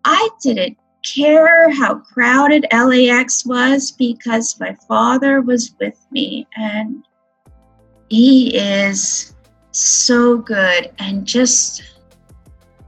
I 0.03 0.29
didn't 0.41 0.77
care 1.03 1.69
how 1.69 1.95
crowded 1.95 2.65
LAX 2.71 3.45
was 3.45 3.91
because 3.91 4.59
my 4.59 4.75
father 4.87 5.41
was 5.41 5.75
with 5.79 5.99
me 6.11 6.47
and 6.55 7.05
he 8.09 8.55
is 8.55 9.35
so 9.71 10.37
good 10.37 10.91
and 10.99 11.25
just 11.25 11.83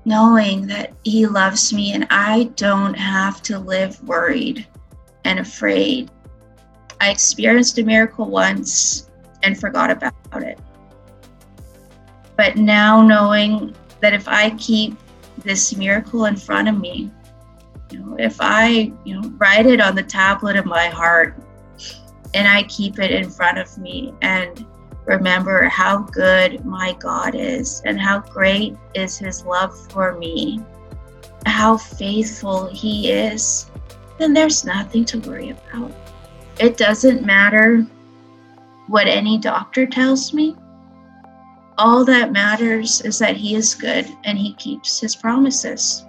knowing 0.05 0.67
that 0.67 0.93
he 1.03 1.25
loves 1.25 1.73
me 1.73 1.93
and 1.93 2.07
I 2.09 2.45
don't 2.55 2.93
have 2.93 3.41
to 3.43 3.59
live 3.59 4.01
worried 4.03 4.65
and 5.23 5.39
afraid. 5.39 6.09
I 7.01 7.09
experienced 7.09 7.77
a 7.79 7.83
miracle 7.83 8.29
once 8.29 9.04
and 9.45 9.57
forgot 9.57 9.91
about 9.91 10.13
it. 10.41 10.59
But 12.35 12.57
now 12.57 13.01
knowing 13.01 13.75
that 14.01 14.13
if 14.13 14.27
I 14.27 14.49
keep 14.51 14.97
this 15.37 15.75
miracle 15.75 16.25
in 16.25 16.35
front 16.35 16.67
of 16.67 16.79
me, 16.79 17.11
you 17.91 17.99
know, 17.99 18.15
if 18.17 18.37
I, 18.39 18.91
you 19.05 19.21
know, 19.21 19.29
write 19.37 19.67
it 19.67 19.79
on 19.79 19.95
the 19.95 20.03
tablet 20.03 20.55
of 20.55 20.65
my 20.65 20.87
heart 20.87 21.35
and 22.33 22.47
I 22.47 22.63
keep 22.63 22.99
it 22.99 23.11
in 23.11 23.29
front 23.29 23.57
of 23.57 23.77
me 23.77 24.13
and 24.21 24.65
remember 25.05 25.65
how 25.65 25.99
good 25.99 26.65
my 26.65 26.93
God 26.99 27.35
is 27.35 27.81
and 27.85 27.99
how 27.99 28.19
great 28.19 28.75
is 28.95 29.17
his 29.17 29.45
love 29.45 29.91
for 29.91 30.17
me, 30.17 30.59
how 31.45 31.77
faithful 31.77 32.67
he 32.67 33.11
is, 33.11 33.69
then 34.17 34.33
there's 34.33 34.65
nothing 34.65 35.05
to 35.05 35.19
worry 35.19 35.51
about. 35.51 35.91
It 36.59 36.77
doesn't 36.77 37.23
matter 37.23 37.85
what 38.87 39.07
any 39.07 39.37
doctor 39.37 39.85
tells 39.85 40.33
me. 40.33 40.55
All 41.77 42.05
that 42.05 42.31
matters 42.31 43.01
is 43.01 43.19
that 43.19 43.35
He 43.35 43.55
is 43.55 43.75
good 43.75 44.07
and 44.23 44.37
He 44.37 44.53
keeps 44.53 44.99
His 44.99 45.15
promises. 45.15 46.05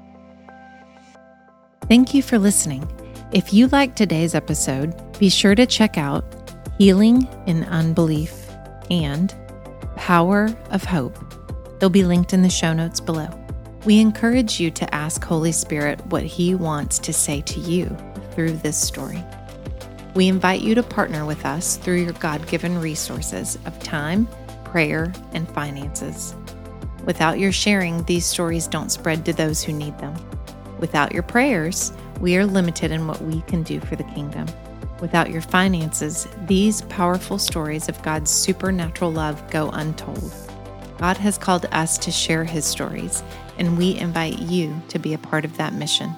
Thank 1.88 2.14
you 2.14 2.22
for 2.22 2.38
listening. 2.38 2.88
If 3.32 3.52
you 3.52 3.66
liked 3.68 3.96
today's 3.96 4.34
episode, 4.34 4.94
be 5.18 5.28
sure 5.28 5.54
to 5.54 5.66
check 5.66 5.98
out 5.98 6.24
Healing 6.78 7.28
in 7.46 7.64
Unbelief 7.64 8.48
and 8.90 9.34
Power 9.96 10.56
of 10.70 10.84
Hope. 10.84 11.18
They'll 11.78 11.90
be 11.90 12.04
linked 12.04 12.32
in 12.32 12.42
the 12.42 12.50
show 12.50 12.72
notes 12.72 13.00
below. 13.00 13.28
We 13.84 14.00
encourage 14.00 14.58
you 14.58 14.70
to 14.72 14.94
ask 14.94 15.22
Holy 15.24 15.52
Spirit 15.52 16.04
what 16.06 16.22
He 16.22 16.54
wants 16.54 16.98
to 17.00 17.12
say 17.12 17.40
to 17.42 17.60
you 17.60 17.96
through 18.32 18.52
this 18.52 18.76
story. 18.76 19.22
We 20.16 20.28
invite 20.28 20.62
you 20.62 20.74
to 20.74 20.82
partner 20.82 21.26
with 21.26 21.44
us 21.44 21.76
through 21.76 21.96
your 21.96 22.14
God 22.14 22.48
given 22.48 22.80
resources 22.80 23.58
of 23.66 23.78
time, 23.80 24.26
prayer, 24.64 25.12
and 25.34 25.46
finances. 25.50 26.34
Without 27.04 27.38
your 27.38 27.52
sharing, 27.52 28.02
these 28.04 28.24
stories 28.24 28.66
don't 28.66 28.90
spread 28.90 29.26
to 29.26 29.34
those 29.34 29.62
who 29.62 29.74
need 29.74 29.98
them. 29.98 30.14
Without 30.78 31.12
your 31.12 31.22
prayers, 31.22 31.92
we 32.18 32.34
are 32.38 32.46
limited 32.46 32.92
in 32.92 33.06
what 33.06 33.20
we 33.20 33.42
can 33.42 33.62
do 33.62 33.78
for 33.78 33.94
the 33.94 34.04
kingdom. 34.04 34.46
Without 35.02 35.30
your 35.30 35.42
finances, 35.42 36.26
these 36.46 36.80
powerful 36.82 37.38
stories 37.38 37.90
of 37.90 38.02
God's 38.02 38.30
supernatural 38.30 39.12
love 39.12 39.50
go 39.50 39.68
untold. 39.68 40.32
God 40.96 41.18
has 41.18 41.36
called 41.36 41.66
us 41.72 41.98
to 41.98 42.10
share 42.10 42.44
his 42.44 42.64
stories, 42.64 43.22
and 43.58 43.76
we 43.76 43.98
invite 43.98 44.38
you 44.38 44.80
to 44.88 44.98
be 44.98 45.12
a 45.12 45.18
part 45.18 45.44
of 45.44 45.58
that 45.58 45.74
mission. 45.74 46.16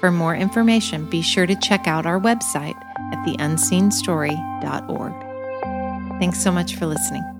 For 0.00 0.10
more 0.10 0.34
information, 0.34 1.04
be 1.04 1.20
sure 1.22 1.46
to 1.46 1.54
check 1.54 1.86
out 1.86 2.06
our 2.06 2.18
website 2.18 2.74
at 3.12 3.18
theunseenstory.org. 3.26 5.12
Thanks 6.18 6.42
so 6.42 6.50
much 6.50 6.76
for 6.76 6.86
listening. 6.86 7.39